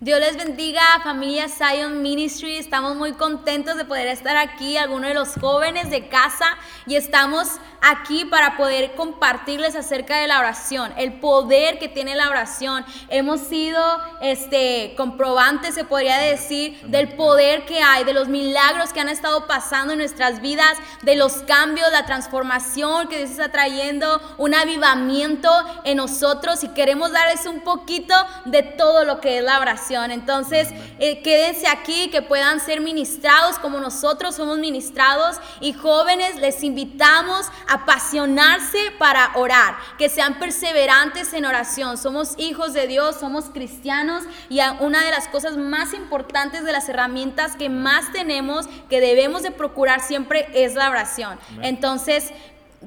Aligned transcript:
Dios 0.00 0.18
les 0.18 0.36
bendiga, 0.36 0.82
familia 1.04 1.48
Zion 1.48 2.02
Ministry. 2.02 2.56
Estamos 2.56 2.96
muy 2.96 3.12
contentos 3.12 3.76
de 3.76 3.84
poder 3.84 4.08
estar 4.08 4.36
aquí, 4.36 4.76
algunos 4.76 5.10
de 5.10 5.14
los 5.14 5.34
jóvenes 5.34 5.88
de 5.88 6.08
casa, 6.08 6.58
y 6.84 6.96
estamos 6.96 7.48
aquí 7.80 8.24
para 8.24 8.56
poder 8.56 8.96
compartirles 8.96 9.76
acerca 9.76 10.16
de 10.16 10.26
la 10.26 10.40
oración, 10.40 10.92
el 10.96 11.20
poder 11.20 11.78
que 11.78 11.88
tiene 11.88 12.16
la 12.16 12.28
oración. 12.28 12.84
Hemos 13.08 13.40
sido 13.42 13.80
este 14.20 14.94
comprobantes, 14.96 15.76
se 15.76 15.84
podría 15.84 16.18
decir, 16.18 16.80
del 16.86 17.12
poder 17.14 17.64
que 17.64 17.80
hay, 17.80 18.02
de 18.02 18.14
los 18.14 18.26
milagros 18.26 18.92
que 18.92 19.00
han 19.00 19.08
estado 19.08 19.46
pasando 19.46 19.92
en 19.92 20.00
nuestras 20.00 20.40
vidas, 20.40 20.76
de 21.02 21.14
los 21.14 21.34
cambios, 21.42 21.90
la 21.92 22.04
transformación 22.04 23.06
que 23.08 23.18
Dios 23.18 23.30
está 23.30 23.52
trayendo, 23.52 24.20
un 24.38 24.54
avivamiento 24.54 25.50
en 25.84 25.98
nosotros 25.98 26.64
y 26.64 26.68
queremos 26.68 27.12
darles 27.12 27.46
un 27.46 27.60
poquito 27.60 28.14
de 28.46 28.62
todo 28.62 29.04
lo 29.04 29.20
que 29.20 29.38
es 29.38 29.44
la 29.44 29.60
oración. 29.60 29.83
Entonces, 29.90 30.68
eh, 30.98 31.22
quédense 31.22 31.68
aquí, 31.68 32.08
que 32.10 32.22
puedan 32.22 32.60
ser 32.60 32.80
ministrados 32.80 33.58
como 33.58 33.80
nosotros 33.80 34.34
somos 34.34 34.58
ministrados 34.58 35.36
y 35.60 35.72
jóvenes 35.72 36.36
les 36.36 36.62
invitamos 36.62 37.46
a 37.68 37.74
apasionarse 37.74 38.78
para 38.98 39.30
orar, 39.34 39.76
que 39.98 40.08
sean 40.08 40.38
perseverantes 40.38 41.32
en 41.34 41.44
oración. 41.44 41.98
Somos 41.98 42.34
hijos 42.38 42.72
de 42.72 42.86
Dios, 42.86 43.16
somos 43.20 43.46
cristianos 43.46 44.24
y 44.48 44.60
una 44.80 45.04
de 45.04 45.10
las 45.10 45.28
cosas 45.28 45.56
más 45.56 45.92
importantes 45.92 46.64
de 46.64 46.72
las 46.72 46.88
herramientas 46.88 47.56
que 47.56 47.68
más 47.68 48.10
tenemos, 48.12 48.66
que 48.88 49.00
debemos 49.00 49.42
de 49.42 49.50
procurar 49.50 50.00
siempre 50.00 50.48
es 50.54 50.74
la 50.74 50.88
oración. 50.88 51.38
Entonces, 51.60 52.32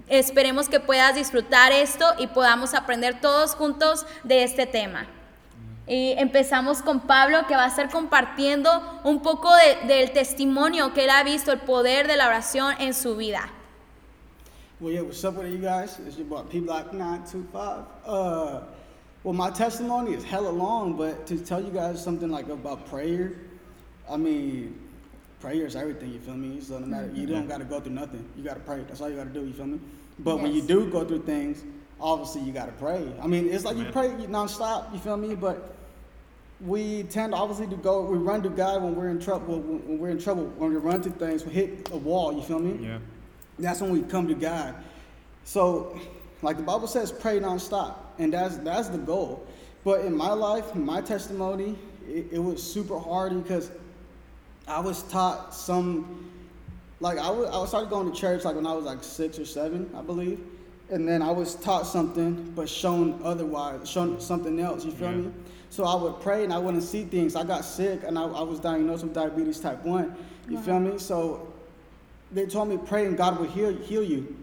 esperemos 0.08 0.70
que 0.70 0.80
puedas 0.80 1.16
disfrutar 1.16 1.72
esto 1.72 2.06
y 2.18 2.28
podamos 2.28 2.74
aprender 2.74 3.22
todos 3.22 3.56
juntos 3.56 4.06
de 4.24 4.44
este 4.44 4.66
tema. 4.66 5.08
Y 5.88 6.14
empezamos 6.18 6.82
con 6.82 7.02
Pablo 7.02 7.48
que 7.48 7.56
va 7.56 7.64
a 7.64 7.68
estar 7.68 7.90
compartiendo 7.90 8.70
un 9.06 9.22
poco 9.22 9.50
del 9.88 10.12
testimonio 10.12 10.94
que 10.94 11.06
él 11.06 11.10
ha 11.10 11.24
visto, 11.24 11.52
el 11.54 11.60
poder 11.60 12.08
de 12.08 12.18
la 12.18 12.28
oración 12.28 12.76
en 12.80 12.94
su 12.94 13.16
vida. 13.16 13.50
Well, 14.80 14.94
yeah, 14.94 15.02
what's 15.02 15.24
up 15.24 15.38
with 15.38 15.52
you 15.52 15.58
guys? 15.58 15.98
It's 16.06 16.18
your 16.18 16.28
boy 16.28 16.44
P 16.44 16.60
Block 16.60 16.94
925. 16.94 17.86
Uh, 18.06 18.60
well, 19.24 19.34
my 19.34 19.50
testimony 19.50 20.14
is 20.14 20.24
hella 20.24 20.50
long, 20.50 20.96
but 20.96 21.26
to 21.26 21.38
tell 21.40 21.60
you 21.60 21.72
guys 21.72 22.04
something 22.04 22.30
like 22.30 22.48
about 22.50 22.86
prayer, 22.86 23.34
I 24.08 24.18
mean, 24.18 24.78
prayer 25.40 25.66
is 25.66 25.76
everything, 25.76 26.14
you 26.14 26.20
feel 26.20 26.36
me? 26.36 26.62
So 26.62 26.78
no 26.80 26.86
matter, 26.86 27.10
you 27.16 27.26
don't 27.26 27.48
got 27.48 27.58
to 27.58 27.64
go 27.64 27.80
through 27.80 27.94
nothing. 27.94 28.24
You 28.36 28.44
got 28.44 28.54
to 28.54 28.60
pray. 28.60 28.84
That's 28.88 29.02
all 29.02 29.10
you 29.10 29.16
got 29.16 29.34
to 29.34 29.40
do, 29.40 29.48
you 29.48 29.54
feel 29.54 29.66
me? 29.66 29.80
But 30.20 30.36
yes. 30.36 30.44
when 30.44 30.54
you 30.54 30.62
do 30.62 30.90
go 30.92 31.06
through 31.06 31.24
things, 31.24 31.64
obviously 32.00 32.42
you 32.42 32.52
got 32.52 32.68
to 32.68 32.74
pray. 32.74 33.12
I 33.22 33.26
mean, 33.26 33.50
it's 33.50 33.66
like 33.66 33.78
you 33.78 33.86
pray 33.86 34.10
nonstop, 34.10 34.94
you 34.94 35.00
feel 35.00 35.18
me? 35.18 35.34
But 35.34 35.77
we 36.60 37.04
tend 37.04 37.34
obviously 37.34 37.68
to 37.68 37.76
go, 37.76 38.02
we 38.02 38.18
run 38.18 38.42
to 38.44 38.50
God 38.50 38.82
when 38.82 38.96
we're 38.96 39.10
in 39.10 39.20
trouble, 39.20 39.60
when 39.60 40.00
we're 40.00 40.10
in 40.10 40.20
trouble, 40.20 40.46
when 40.58 40.72
we 40.72 40.78
run 40.78 41.02
to 41.02 41.10
things, 41.12 41.46
we 41.46 41.54
hit 41.54 41.90
a 41.92 41.98
wall, 41.98 42.34
you 42.34 42.42
feel 42.42 42.60
me? 42.60 42.86
Yeah. 42.86 43.00
That's 43.60 43.82
when 43.82 43.92
we 43.92 44.02
come 44.02 44.28
to 44.28 44.34
God. 44.34 44.76
So, 45.44 46.00
like 46.42 46.58
the 46.58 46.64
Bible 46.64 46.88
says, 46.88 47.12
pray 47.12 47.40
nonstop, 47.40 47.96
and 48.20 48.34
that's 48.34 48.58
that's 48.58 48.90
the 48.90 48.98
goal. 48.98 49.46
But 49.84 50.02
in 50.02 50.16
my 50.16 50.32
life, 50.32 50.76
my 50.76 51.02
testimony, 51.02 51.76
it, 52.08 52.28
it 52.34 52.40
was 52.40 52.62
super 52.62 53.00
hard 53.00 53.42
because 53.42 53.72
I 54.68 54.80
was 54.80 55.04
taught 55.04 55.54
some, 55.54 56.30
like 57.00 57.18
I, 57.18 57.30
was, 57.30 57.50
I 57.50 57.66
started 57.68 57.90
going 57.90 58.12
to 58.12 58.18
church 58.20 58.44
like 58.44 58.56
when 58.56 58.68
I 58.68 58.74
was 58.74 58.86
like 58.86 59.04
six 59.04 59.40
or 59.40 59.46
seven, 59.46 59.90
I 59.96 60.02
believe, 60.02 60.40
and 60.90 61.08
then 61.08 61.22
I 61.22 61.32
was 61.32 61.56
taught 61.56 61.86
something 61.86 62.52
but 62.56 62.70
shown 62.70 63.20
otherwise, 63.24 63.90
shown 63.90 64.20
something 64.20 64.60
else. 64.60 64.86
You 64.86 64.92
feel 64.92 65.12
yeah. 65.12 65.18
me? 65.18 65.32
So 65.70 65.84
I 65.84 65.96
would 65.96 66.22
pray 66.22 66.44
and 66.44 66.54
I 66.54 66.58
wouldn't 66.58 66.84
see 66.84 67.04
things. 67.04 67.36
I 67.36 67.44
got 67.44 67.66
sick 67.66 68.02
and 68.06 68.18
I, 68.18 68.24
I 68.24 68.42
was 68.42 68.60
diagnosed 68.60 69.04
with 69.04 69.14
diabetes 69.14 69.60
type 69.60 69.84
one. 69.84 70.16
You 70.48 70.56
wow. 70.56 70.62
feel 70.62 70.80
me? 70.80 70.98
So 70.98 71.54
they 72.32 72.46
told 72.46 72.70
me 72.70 72.78
pray 72.78 73.06
and 73.06 73.18
God 73.18 73.40
will 73.40 73.48
heal, 73.48 73.76
heal 73.76 74.04
you. 74.04 74.36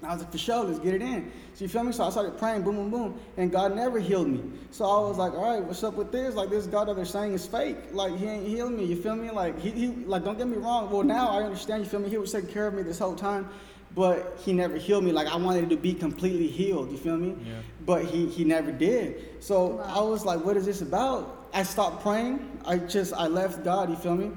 And 0.00 0.10
I 0.10 0.14
was 0.14 0.22
like, 0.22 0.32
for 0.32 0.38
sure, 0.38 0.64
let's 0.64 0.78
get 0.78 0.94
it 0.94 1.02
in. 1.02 1.32
So 1.54 1.64
you 1.64 1.68
feel 1.68 1.82
me? 1.84 1.92
So 1.92 2.04
I 2.04 2.10
started 2.10 2.36
praying, 2.36 2.62
boom, 2.62 2.76
boom, 2.76 2.90
boom, 2.90 3.20
and 3.36 3.50
God 3.50 3.74
never 3.74 3.98
healed 3.98 4.28
me. 4.28 4.42
So 4.70 4.84
I 4.84 5.08
was 5.08 5.18
like, 5.18 5.32
all 5.32 5.54
right, 5.54 5.64
what's 5.64 5.82
up 5.82 5.94
with 5.94 6.12
this? 6.12 6.34
Like 6.34 6.50
this 6.50 6.66
God 6.66 6.88
that 6.88 6.96
they're 6.96 7.04
saying 7.04 7.32
is 7.32 7.46
fake. 7.46 7.76
Like 7.92 8.16
he 8.16 8.26
ain't 8.26 8.46
healing 8.46 8.76
me. 8.76 8.84
You 8.84 9.00
feel 9.00 9.16
me? 9.16 9.30
Like 9.30 9.58
he, 9.58 9.70
he 9.70 9.86
like 10.04 10.24
don't 10.24 10.36
get 10.36 10.48
me 10.48 10.56
wrong. 10.56 10.90
Well 10.90 11.04
now 11.04 11.28
I 11.30 11.42
understand. 11.42 11.84
You 11.84 11.88
feel 11.88 12.00
me? 12.00 12.10
He 12.10 12.18
was 12.18 12.32
taking 12.32 12.50
care 12.50 12.66
of 12.66 12.74
me 12.74 12.82
this 12.82 12.98
whole 12.98 13.14
time, 13.14 13.48
but 13.94 14.38
he 14.44 14.52
never 14.52 14.76
healed 14.76 15.04
me. 15.04 15.12
Like 15.12 15.28
I 15.28 15.36
wanted 15.36 15.70
to 15.70 15.76
be 15.76 15.94
completely 15.94 16.48
healed. 16.48 16.90
You 16.90 16.98
feel 16.98 17.16
me? 17.16 17.36
Yeah. 17.46 17.60
But 17.86 18.04
he 18.04 18.26
he 18.26 18.44
never 18.44 18.72
did. 18.72 19.42
So 19.42 19.66
wow. 19.66 19.92
I 19.96 20.00
was 20.02 20.24
like, 20.24 20.44
what 20.44 20.56
is 20.56 20.66
this 20.66 20.82
about? 20.82 21.48
I 21.52 21.62
stopped 21.62 22.02
praying. 22.02 22.60
I 22.64 22.78
just 22.78 23.12
I 23.14 23.26
left 23.26 23.64
God. 23.64 23.90
You 23.90 23.96
feel 23.96 24.16
me? 24.16 24.32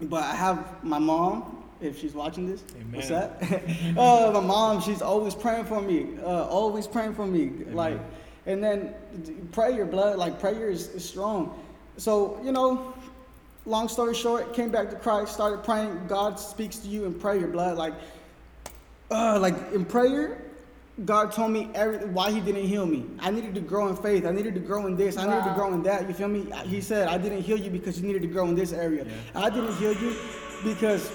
But 0.00 0.24
I 0.24 0.34
have 0.34 0.82
my 0.82 0.98
mom 0.98 1.64
if 1.80 1.98
she's 2.00 2.14
watching 2.14 2.48
this. 2.48 2.64
Amen. 2.76 2.92
What's 2.92 3.08
that? 3.08 3.42
uh, 3.98 4.30
my 4.32 4.40
mom, 4.40 4.80
she's 4.80 5.02
always 5.02 5.34
praying 5.34 5.64
for 5.64 5.82
me. 5.82 6.18
Uh, 6.22 6.46
always 6.46 6.86
praying 6.86 7.14
for 7.14 7.26
me. 7.26 7.42
Amen. 7.42 7.74
Like, 7.74 8.00
and 8.46 8.62
then 8.62 8.94
prayer, 9.52 9.84
blood. 9.84 10.18
Like 10.18 10.40
prayer 10.40 10.70
is, 10.70 10.88
is 10.88 11.08
strong. 11.08 11.58
So 11.98 12.40
you 12.42 12.52
know, 12.52 12.94
long 13.66 13.88
story 13.88 14.14
short, 14.14 14.54
came 14.54 14.70
back 14.70 14.90
to 14.90 14.96
Christ, 14.96 15.34
started 15.34 15.62
praying. 15.64 16.06
God 16.08 16.38
speaks 16.38 16.78
to 16.78 16.88
you 16.88 17.04
in 17.04 17.14
prayer, 17.14 17.46
blood. 17.46 17.76
Like, 17.76 17.94
uh, 19.12 19.38
like 19.38 19.54
in 19.72 19.84
prayer, 19.84 20.42
God 21.04 21.32
told 21.32 21.52
me 21.52 21.70
every, 21.74 21.98
why 22.06 22.30
He 22.30 22.40
didn't 22.40 22.66
heal 22.66 22.86
me. 22.86 23.06
I 23.18 23.30
needed 23.30 23.54
to 23.54 23.60
grow 23.60 23.88
in 23.88 23.96
faith. 23.96 24.26
I 24.26 24.30
needed 24.30 24.54
to 24.54 24.60
grow 24.60 24.86
in 24.86 24.96
this. 24.96 25.16
I 25.16 25.26
wow. 25.26 25.38
needed 25.38 25.48
to 25.48 25.54
grow 25.54 25.72
in 25.72 25.82
that. 25.84 26.06
You 26.06 26.14
feel 26.14 26.28
me? 26.28 26.52
He 26.64 26.80
said, 26.80 27.08
I 27.08 27.18
didn't 27.18 27.42
heal 27.42 27.56
you 27.56 27.70
because 27.70 28.00
you 28.00 28.06
needed 28.06 28.22
to 28.22 28.28
grow 28.28 28.46
in 28.46 28.54
this 28.54 28.72
area. 28.72 29.04
Yeah. 29.04 29.42
I 29.42 29.50
didn't 29.50 29.74
heal 29.76 29.94
you 29.94 30.16
because 30.64 31.10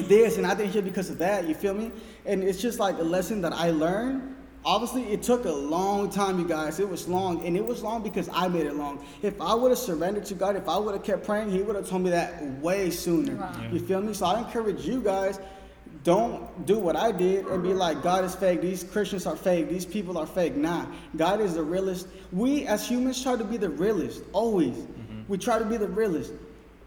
this 0.00 0.36
and 0.36 0.46
I 0.46 0.54
didn't 0.54 0.72
hear 0.72 0.82
because 0.82 1.08
of 1.10 1.18
that. 1.18 1.46
You 1.46 1.54
feel 1.54 1.74
me? 1.74 1.90
And 2.24 2.42
it's 2.42 2.60
just 2.60 2.78
like 2.78 2.98
a 2.98 3.02
lesson 3.02 3.40
that 3.42 3.52
I 3.52 3.70
learned. 3.70 4.34
Obviously, 4.64 5.04
it 5.12 5.22
took 5.22 5.44
a 5.44 5.52
long 5.52 6.10
time, 6.10 6.40
you 6.40 6.48
guys. 6.48 6.80
It 6.80 6.88
was 6.88 7.06
long, 7.06 7.46
and 7.46 7.56
it 7.56 7.64
was 7.64 7.84
long 7.84 8.02
because 8.02 8.28
I 8.32 8.48
made 8.48 8.66
it 8.66 8.74
long. 8.74 9.04
If 9.22 9.40
I 9.40 9.54
would 9.54 9.70
have 9.70 9.78
surrendered 9.78 10.24
to 10.24 10.34
God, 10.34 10.56
if 10.56 10.68
I 10.68 10.76
would 10.76 10.92
have 10.92 11.04
kept 11.04 11.24
praying, 11.24 11.52
He 11.52 11.62
would 11.62 11.76
have 11.76 11.88
told 11.88 12.02
me 12.02 12.10
that 12.10 12.42
way 12.60 12.90
sooner. 12.90 13.36
Wow. 13.36 13.68
You 13.70 13.78
feel 13.78 14.02
me? 14.02 14.12
So 14.12 14.26
I 14.26 14.40
encourage 14.40 14.84
you 14.84 15.00
guys 15.00 15.38
don't 16.06 16.64
do 16.66 16.78
what 16.78 16.94
I 16.94 17.10
did 17.10 17.46
and 17.46 17.64
be 17.64 17.74
like, 17.74 18.00
God 18.00 18.24
is 18.24 18.32
fake. 18.32 18.60
These 18.60 18.84
Christians 18.84 19.26
are 19.26 19.34
fake. 19.34 19.68
These 19.68 19.84
people 19.84 20.16
are 20.16 20.26
fake. 20.26 20.54
Nah, 20.54 20.86
God 21.16 21.40
is 21.40 21.54
the 21.54 21.64
realest. 21.64 22.06
We 22.30 22.64
as 22.66 22.88
humans 22.88 23.20
try 23.20 23.34
to 23.34 23.42
be 23.42 23.56
the 23.56 23.70
realest, 23.70 24.22
always. 24.32 24.76
Mm-hmm. 24.76 25.22
We 25.26 25.36
try 25.36 25.58
to 25.58 25.64
be 25.64 25.76
the 25.76 25.88
realest, 25.88 26.32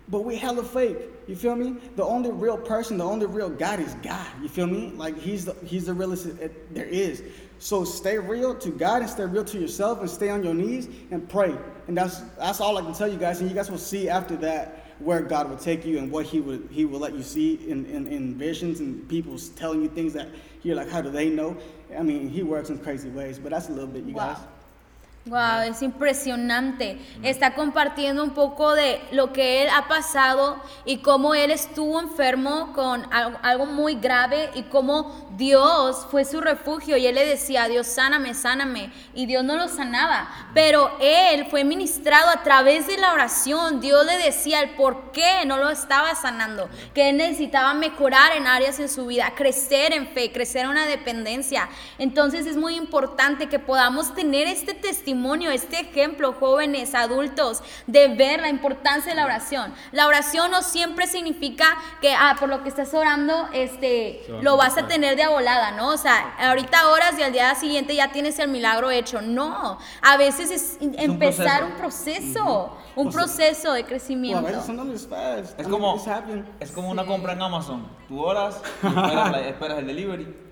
but 0.08 0.24
we 0.24 0.38
hella 0.38 0.64
fake. 0.64 0.98
You 1.28 1.36
feel 1.36 1.58
me? 1.58 1.76
The 1.98 2.04
only 2.06 2.32
real 2.32 2.58
person, 2.58 2.98
the 2.98 3.04
only 3.04 3.26
real 3.26 3.50
God 3.50 3.82
is 3.82 3.94
God. 3.96 4.26
You 4.42 4.48
feel 4.48 4.68
me? 4.68 4.94
Like 4.96 5.20
he's 5.20 5.44
the 5.44 5.54
he's 5.66 5.88
the 5.88 5.94
realest 5.94 6.30
there 6.72 6.86
is. 6.86 7.22
So 7.60 7.84
stay 7.84 8.18
real 8.18 8.56
to 8.56 8.70
God 8.70 9.02
and 9.02 9.10
stay 9.10 9.26
real 9.26 9.44
to 9.44 9.60
yourself 9.60 10.00
and 10.00 10.10
stay 10.10 10.30
on 10.30 10.46
your 10.46 10.54
knees 10.54 10.88
and 11.12 11.28
pray. 11.28 11.54
And 11.90 11.98
that's 11.98 12.22
that's 12.38 12.62
all 12.62 12.78
I 12.78 12.82
can 12.84 12.94
tell 12.94 13.10
you 13.10 13.18
guys. 13.18 13.42
And 13.42 13.50
you 13.50 13.56
guys 13.56 13.70
will 13.70 13.78
see 13.78 14.08
after 14.08 14.38
that 14.38 14.89
where 15.00 15.22
God 15.22 15.50
will 15.50 15.58
take 15.58 15.86
you 15.86 15.98
and 15.98 16.12
what 16.12 16.26
He 16.26 16.40
would 16.40 16.70
He 16.72 16.86
will 16.86 17.00
let 17.00 17.14
you 17.14 17.24
see 17.24 17.56
in, 17.68 17.86
in, 17.86 18.08
in 18.08 18.36
visions 18.36 18.80
and 18.80 19.08
people 19.10 19.38
telling 19.56 19.82
you 19.82 19.90
things 19.90 20.14
that 20.14 20.30
you're 20.62 20.76
like, 20.76 20.90
how 20.90 21.02
do 21.02 21.10
they 21.10 21.30
know? 21.30 21.58
I 21.98 22.04
mean, 22.04 22.30
He 22.30 22.44
works 22.44 22.70
in 22.70 22.78
crazy 22.80 23.10
ways, 23.10 23.40
but 23.40 23.52
that's 23.52 23.70
a 23.70 23.72
little 23.72 23.88
bit, 23.88 24.04
you 24.04 24.14
wow. 24.14 24.34
guys. 24.34 24.44
Wow, 25.30 25.62
es 25.70 25.84
impresionante. 25.84 26.98
Está 27.22 27.54
compartiendo 27.54 28.24
un 28.24 28.32
poco 28.32 28.74
de 28.74 29.00
lo 29.12 29.32
que 29.32 29.62
él 29.62 29.70
ha 29.72 29.88
pasado 29.88 30.60
y 30.86 30.98
cómo 30.98 31.36
él 31.36 31.52
estuvo 31.52 32.00
enfermo 32.00 32.74
con 32.74 33.06
algo 33.12 33.68
muy 33.68 33.94
grave 33.94 34.50
y 34.56 34.64
cómo 34.64 35.28
Dios 35.38 36.08
fue 36.10 36.26
su 36.26 36.42
refugio 36.42 36.98
y 36.98 37.06
él 37.06 37.14
le 37.14 37.28
decía, 37.28 37.68
Dios, 37.68 37.86
sáname, 37.86 38.34
sáname. 38.34 38.92
Y 39.14 39.28
Dios 39.28 39.44
no 39.44 39.56
lo 39.56 39.68
sanaba. 39.68 40.28
Pero 40.56 40.98
él 41.00 41.46
fue 41.46 41.64
ministrado 41.64 42.30
a 42.32 42.42
través 42.42 42.88
de 42.88 42.98
la 42.98 43.14
oración. 43.14 43.82
Dios 43.82 44.04
le 44.08 44.18
decía 44.18 44.62
el 44.62 44.72
por 44.72 45.12
qué 45.12 45.46
no 45.46 45.58
lo 45.58 45.70
estaba 45.70 46.16
sanando. 46.16 46.70
Que 46.96 47.10
él 47.10 47.18
necesitaba 47.18 47.76
mejorar 47.76 48.36
en 48.36 48.48
áreas 48.48 48.80
en 48.80 48.90
su 48.90 49.06
vida, 49.06 49.32
crecer 49.36 49.94
en 49.94 50.08
fe, 50.08 50.32
crecer 50.32 50.64
en 50.64 50.72
una 50.72 50.88
dependencia. 50.88 51.70
Entonces 52.00 52.48
es 52.48 52.58
muy 52.58 52.74
importante 52.76 53.48
que 53.48 53.60
podamos 53.60 54.16
tener 54.16 54.48
este 54.48 54.74
testimonio 54.74 55.19
este 55.52 55.80
ejemplo, 55.80 56.34
jóvenes, 56.34 56.96
adultos, 56.96 57.62
de 57.88 58.08
ver 58.10 58.42
la 58.42 58.50
importancia 58.50 59.12
de 59.12 59.16
la 59.16 59.26
oración. 59.26 59.74
La 59.92 60.08
oración 60.08 60.52
no 60.52 60.62
siempre 60.62 61.08
significa 61.08 61.78
que, 62.02 62.14
ah, 62.14 62.36
por 62.40 62.50
lo 62.50 62.64
que 62.64 62.70
estás 62.70 62.94
orando, 62.94 63.50
este, 63.54 64.26
lo 64.42 64.58
vas 64.58 64.78
a 64.78 64.88
tener 64.88 65.16
de 65.16 65.28
volada, 65.28 65.72
¿no? 65.72 65.90
O 65.90 65.98
sea, 65.98 66.36
ahorita 66.40 66.90
oras 66.90 67.16
y 67.18 67.24
al 67.24 67.32
día 67.32 67.54
siguiente 67.56 67.96
ya 67.96 68.12
tienes 68.12 68.40
el 68.40 68.50
milagro 68.50 68.92
hecho. 68.92 69.22
No, 69.22 69.78
a 70.02 70.18
veces 70.18 70.52
es, 70.52 70.78
empezar 70.80 71.64
un 71.64 71.72
proceso, 71.74 72.78
un 72.96 73.12
proceso, 73.12 73.74
de 73.74 73.84
crecimiento. 73.86 74.48
es 75.58 75.68
como, 75.68 76.02
es 76.60 76.72
como 76.72 76.90
una 76.90 77.06
compra 77.06 77.34
en 77.34 77.42
Amazon. 77.42 77.88
Tú 78.08 78.22
oras, 78.22 78.62
esperas, 78.84 79.46
esperas 79.46 79.80
el 79.80 79.88
delivery 79.88 80.50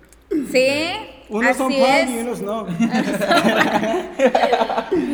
Sí. 0.50 1.17
Unos 1.28 1.56
son 1.56 1.72
y 1.72 2.18
unos 2.18 2.40
no. 2.40 2.64
de 2.64 2.78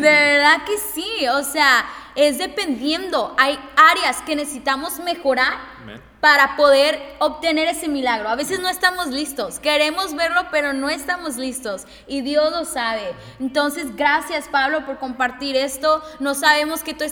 verdad 0.00 0.64
que 0.64 0.78
sí. 0.78 1.26
O 1.28 1.42
sea, 1.42 1.84
es 2.14 2.38
dependiendo. 2.38 3.34
Hay 3.38 3.58
áreas 3.76 4.22
que 4.22 4.36
necesitamos 4.36 5.00
mejorar 5.00 5.54
para 6.24 6.56
poder 6.56 7.16
obtener 7.18 7.68
ese 7.68 7.86
milagro. 7.86 8.30
A 8.30 8.34
veces 8.34 8.58
no 8.58 8.70
estamos 8.70 9.08
listos, 9.08 9.58
queremos 9.58 10.14
verlo, 10.14 10.46
pero 10.50 10.72
no 10.72 10.88
estamos 10.88 11.36
listos 11.36 11.84
y 12.06 12.22
Dios 12.22 12.50
lo 12.50 12.64
sabe. 12.64 13.14
Entonces, 13.40 13.94
gracias 13.94 14.48
Pablo 14.48 14.86
por 14.86 14.98
compartir 14.98 15.54
esto. 15.54 16.02
No 16.20 16.34
sabemos 16.34 16.82
qué, 16.82 16.94
tú 16.94 17.04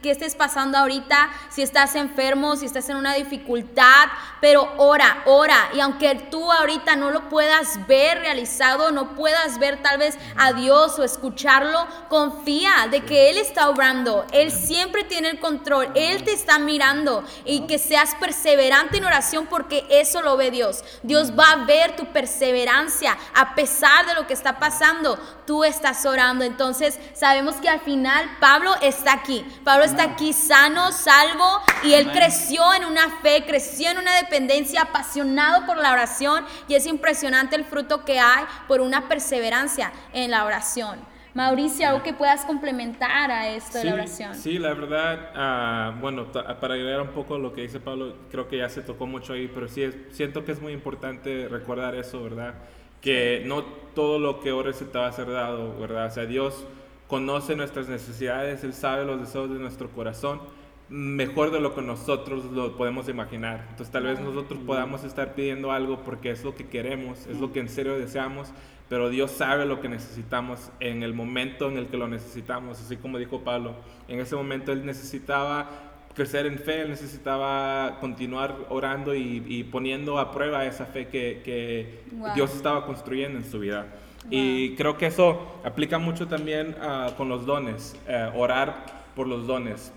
qué 0.00 0.10
estés 0.10 0.34
pasando 0.34 0.78
ahorita, 0.78 1.28
si 1.50 1.60
estás 1.60 1.94
enfermo, 1.94 2.56
si 2.56 2.64
estás 2.64 2.88
en 2.88 2.96
una 2.96 3.12
dificultad, 3.12 4.06
pero 4.40 4.72
ora, 4.78 5.22
ora. 5.26 5.68
Y 5.74 5.80
aunque 5.80 6.14
tú 6.30 6.50
ahorita 6.50 6.96
no 6.96 7.10
lo 7.10 7.28
puedas 7.28 7.86
ver 7.86 8.20
realizado, 8.20 8.92
no 8.92 9.14
puedas 9.14 9.58
ver 9.58 9.82
tal 9.82 9.98
vez 9.98 10.16
a 10.38 10.54
Dios 10.54 10.98
o 10.98 11.04
escucharlo, 11.04 11.86
confía 12.08 12.88
de 12.90 13.02
que 13.02 13.28
Él 13.28 13.36
está 13.36 13.68
obrando. 13.68 14.24
Él 14.32 14.50
siempre 14.50 15.04
tiene 15.04 15.28
el 15.28 15.38
control, 15.38 15.90
Él 15.94 16.24
te 16.24 16.32
está 16.32 16.58
mirando 16.58 17.24
y 17.44 17.66
que 17.66 17.78
seas 17.78 18.14
perseverante 18.14 18.53
perseverante 18.54 18.98
en 18.98 19.04
oración 19.04 19.46
porque 19.46 19.84
eso 19.90 20.22
lo 20.22 20.36
ve 20.36 20.50
Dios. 20.50 20.84
Dios 21.02 21.32
va 21.36 21.50
a 21.50 21.64
ver 21.64 21.96
tu 21.96 22.06
perseverancia 22.12 23.16
a 23.34 23.54
pesar 23.54 24.06
de 24.06 24.14
lo 24.14 24.26
que 24.26 24.32
está 24.32 24.58
pasando. 24.58 25.18
Tú 25.46 25.64
estás 25.64 26.06
orando. 26.06 26.44
Entonces 26.44 26.98
sabemos 27.14 27.56
que 27.56 27.68
al 27.68 27.80
final 27.80 28.24
Pablo 28.40 28.72
está 28.80 29.12
aquí. 29.12 29.44
Pablo 29.64 29.84
está 29.84 30.04
aquí 30.04 30.32
sano, 30.32 30.92
salvo 30.92 31.62
y 31.82 31.94
él 31.94 32.12
creció 32.12 32.72
en 32.74 32.84
una 32.84 33.20
fe, 33.22 33.44
creció 33.44 33.90
en 33.90 33.98
una 33.98 34.14
dependencia, 34.14 34.82
apasionado 34.82 35.66
por 35.66 35.76
la 35.76 35.92
oración 35.92 36.44
y 36.68 36.74
es 36.74 36.86
impresionante 36.86 37.56
el 37.56 37.64
fruto 37.64 38.04
que 38.04 38.20
hay 38.20 38.44
por 38.68 38.80
una 38.80 39.08
perseverancia 39.08 39.92
en 40.12 40.30
la 40.30 40.44
oración. 40.44 41.13
Mauricio, 41.34 41.88
algo 41.88 42.02
que 42.04 42.12
puedas 42.12 42.44
complementar 42.44 43.30
a 43.30 43.48
esto 43.48 43.78
de 43.78 43.84
la 43.84 43.94
oración. 43.94 44.34
Sí, 44.36 44.58
la 44.58 44.72
verdad, 44.72 45.92
uh, 45.94 46.00
bueno, 46.00 46.30
para 46.30 46.74
agregar 46.74 47.00
un 47.00 47.08
poco 47.08 47.38
lo 47.38 47.52
que 47.52 47.62
dice 47.62 47.80
Pablo, 47.80 48.14
creo 48.30 48.46
que 48.46 48.58
ya 48.58 48.68
se 48.68 48.82
tocó 48.82 49.06
mucho 49.06 49.32
ahí, 49.32 49.50
pero 49.52 49.68
sí 49.68 49.82
es, 49.82 49.96
siento 50.12 50.44
que 50.44 50.52
es 50.52 50.60
muy 50.62 50.72
importante 50.72 51.48
recordar 51.48 51.96
eso, 51.96 52.22
¿verdad? 52.22 52.54
Que 53.00 53.42
no 53.44 53.64
todo 53.94 54.20
lo 54.20 54.38
que 54.40 54.52
ores 54.52 54.76
se 54.76 54.84
te 54.84 54.96
va 54.96 55.08
a 55.08 55.12
ser 55.12 55.28
dado, 55.28 55.76
¿verdad? 55.78 56.06
O 56.06 56.10
sea, 56.10 56.24
Dios 56.24 56.64
conoce 57.08 57.56
nuestras 57.56 57.88
necesidades, 57.88 58.62
Él 58.62 58.72
sabe 58.72 59.04
los 59.04 59.20
deseos 59.20 59.50
de 59.50 59.58
nuestro 59.58 59.90
corazón 59.90 60.40
mejor 60.88 61.50
de 61.50 61.60
lo 61.60 61.74
que 61.74 61.82
nosotros 61.82 62.44
lo 62.46 62.76
podemos 62.76 63.08
imaginar. 63.08 63.66
Entonces 63.70 63.90
tal 63.90 64.04
vez 64.04 64.20
nosotros 64.20 64.60
podamos 64.66 65.02
estar 65.04 65.34
pidiendo 65.34 65.72
algo 65.72 66.04
porque 66.04 66.30
es 66.30 66.44
lo 66.44 66.54
que 66.54 66.68
queremos, 66.68 67.26
es 67.26 67.40
lo 67.40 67.52
que 67.52 67.60
en 67.60 67.68
serio 67.68 67.98
deseamos, 67.98 68.48
pero 68.88 69.08
Dios 69.08 69.30
sabe 69.30 69.64
lo 69.66 69.80
que 69.80 69.88
necesitamos 69.88 70.70
en 70.80 71.02
el 71.02 71.14
momento 71.14 71.68
en 71.68 71.78
el 71.78 71.86
que 71.86 71.96
lo 71.96 72.08
necesitamos, 72.08 72.80
así 72.80 72.96
como 72.96 73.18
dijo 73.18 73.40
Pablo. 73.40 73.74
En 74.08 74.20
ese 74.20 74.36
momento 74.36 74.72
él 74.72 74.84
necesitaba 74.84 75.68
crecer 76.14 76.46
en 76.46 76.58
fe, 76.58 76.82
él 76.82 76.90
necesitaba 76.90 77.98
continuar 78.00 78.56
orando 78.68 79.14
y, 79.14 79.64
poniendo 79.70 80.18
a 80.18 80.30
prueba 80.30 80.64
esa 80.64 80.86
fe 80.86 81.08
que, 81.08 82.02
Dios 82.34 82.54
estaba 82.54 82.86
construyendo 82.86 83.38
en 83.38 83.44
su 83.44 83.58
vida. 83.58 83.86
Y 84.30 84.74
creo 84.76 84.96
que 84.96 85.06
eso 85.06 85.60
aplica 85.64 85.98
mucho 85.98 86.26
también 86.26 86.76
ah, 86.80 87.10
con 87.16 87.28
los 87.28 87.44
dones, 87.44 87.94
eh, 88.08 88.30
orar 88.34 88.86
por 89.14 89.26
los 89.26 89.46
dones. 89.46 89.92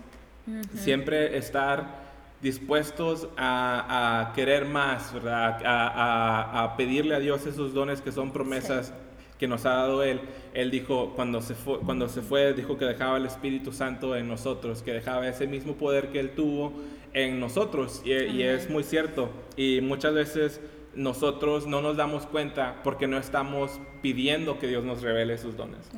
Siempre 0.73 1.37
estar 1.37 2.06
dispuestos 2.41 3.27
a, 3.37 4.31
querer 4.35 4.65
más, 4.65 5.13
¿verdad? 5.13 5.59
A, 5.65 6.75
pedirle 6.77 7.15
a 7.15 7.19
Dios 7.19 7.45
esos 7.45 7.73
dones 7.73 8.01
que 8.01 8.11
son 8.11 8.31
promesas 8.31 8.93
que 9.39 9.47
nos 9.47 9.65
ha 9.65 9.71
dado 9.71 10.03
Él. 10.03 10.21
Él 10.53 10.71
dijo, 10.71 11.13
cuando 11.15 11.41
se, 11.41 11.53
fue, 11.53 11.79
cuando 11.79 12.09
se 12.09 12.21
fue, 12.21 12.53
dijo 12.53 12.77
que 12.77 12.85
dejaba 12.85 13.17
el 13.17 13.25
Espíritu 13.25 13.71
Santo 13.71 14.15
en 14.15 14.27
nosotros, 14.27 14.81
que 14.81 14.93
dejaba 14.93 15.27
ese 15.27 15.47
mismo 15.47 15.73
poder 15.75 16.09
que 16.09 16.19
Él 16.19 16.31
tuvo 16.31 16.73
en 17.13 17.39
nosotros. 17.39 18.01
Y, 18.05 18.41
es 18.41 18.69
muy 18.69 18.83
cierto. 18.83 19.29
Y 19.55 19.81
muchas 19.81 20.13
veces 20.13 20.61
nosotros 20.95 21.67
no 21.67 21.81
nos 21.81 21.97
damos 21.97 22.25
cuenta 22.25 22.81
porque 22.83 23.07
no 23.07 23.17
estamos 23.17 23.79
pidiendo 24.01 24.57
que 24.57 24.67
Dios 24.67 24.83
nos 24.83 25.01
revele 25.01 25.33
esos 25.35 25.55
dones. 25.55 25.89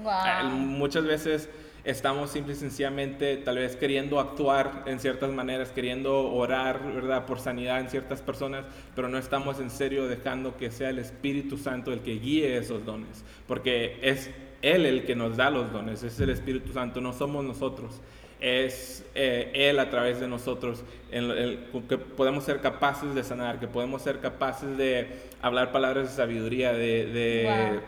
Muchas 0.51 1.05
veces 1.05 1.49
estamos 1.83 2.31
simple 2.31 2.53
y 2.53 2.55
sencillamente 2.55 3.37
tal 3.37 3.57
vez 3.57 3.75
queriendo 3.75 4.19
actuar 4.19 4.83
en 4.85 4.99
ciertas 4.99 5.31
maneras, 5.31 5.71
queriendo 5.71 6.31
orar, 6.31 6.93
¿verdad?, 6.93 7.25
por 7.25 7.39
sanidad 7.39 7.79
en 7.79 7.89
ciertas 7.89 8.21
personas, 8.21 8.65
pero 8.95 9.09
no 9.09 9.17
estamos 9.17 9.59
en 9.59 9.69
serio 9.69 10.07
dejando 10.07 10.57
que 10.57 10.71
sea 10.71 10.89
el 10.89 10.99
Espíritu 10.99 11.57
Santo 11.57 11.91
el 11.91 12.01
que 12.01 12.19
guíe 12.19 12.57
esos 12.57 12.85
dones, 12.85 13.23
porque 13.47 13.97
es 14.01 14.29
Él 14.61 14.85
el 14.85 15.05
que 15.05 15.15
nos 15.15 15.37
da 15.37 15.49
los 15.49 15.71
dones, 15.71 16.03
es 16.03 16.19
el 16.19 16.29
Espíritu 16.29 16.73
Santo, 16.73 17.01
no 17.01 17.13
somos 17.13 17.43
nosotros. 17.45 18.01
Es 18.41 19.05
eh, 19.15 19.51
Él 19.53 19.79
a 19.79 19.89
través 19.89 20.21
de 20.21 20.27
nosotros 20.27 20.85
que 21.09 21.97
podemos 21.97 22.45
ser 22.45 22.61
capaces 22.61 23.13
de 23.13 23.23
sanar, 23.23 23.59
que 23.59 23.67
podemos 23.67 24.01
ser 24.01 24.19
capaces 24.19 24.77
de 24.77 25.07
hablar 25.41 25.73
palabras 25.73 26.09
de 26.09 26.15
sabiduría, 26.15 26.71
de, 26.71 27.81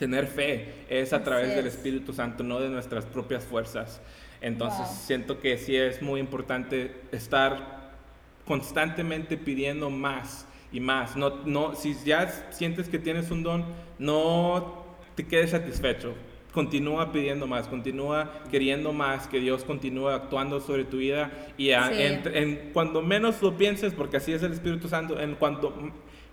tener 0.00 0.26
fe 0.26 0.86
es 0.88 1.12
a 1.12 1.22
través 1.22 1.54
del 1.54 1.66
Espíritu 1.66 2.14
Santo, 2.14 2.42
no 2.42 2.58
de 2.58 2.70
nuestras 2.70 3.04
propias 3.04 3.44
fuerzas. 3.44 4.00
Entonces 4.40 4.88
siento 4.88 5.38
que 5.38 5.58
sí 5.58 5.76
es 5.76 6.00
muy 6.00 6.20
importante 6.20 7.02
estar 7.12 7.92
constantemente 8.46 9.36
pidiendo 9.36 9.90
más 9.90 10.46
y 10.72 10.80
más. 10.80 11.16
No, 11.16 11.44
no, 11.44 11.74
si 11.74 11.94
ya 12.02 12.26
sientes 12.50 12.88
que 12.88 12.98
tienes 12.98 13.30
un 13.30 13.42
don, 13.42 13.66
no 13.98 14.86
te 15.16 15.26
quedes 15.26 15.50
satisfecho. 15.50 16.14
Continúa 16.54 17.12
pidiendo 17.12 17.46
más, 17.46 17.68
continúa 17.68 18.40
queriendo 18.50 18.94
más, 18.94 19.28
que 19.28 19.38
Dios 19.38 19.64
continúe 19.64 20.08
actuando 20.08 20.60
sobre 20.60 20.84
tu 20.84 20.96
vida 20.96 21.30
y 21.58 21.70
en, 21.72 22.70
cuando 22.72 23.02
menos 23.02 23.42
lo 23.42 23.54
pienses, 23.58 23.92
porque 23.92 24.16
así 24.16 24.32
es 24.32 24.42
el 24.42 24.52
Espíritu 24.54 24.88
Santo, 24.88 25.20
en 25.20 25.34
cuanto 25.34 25.74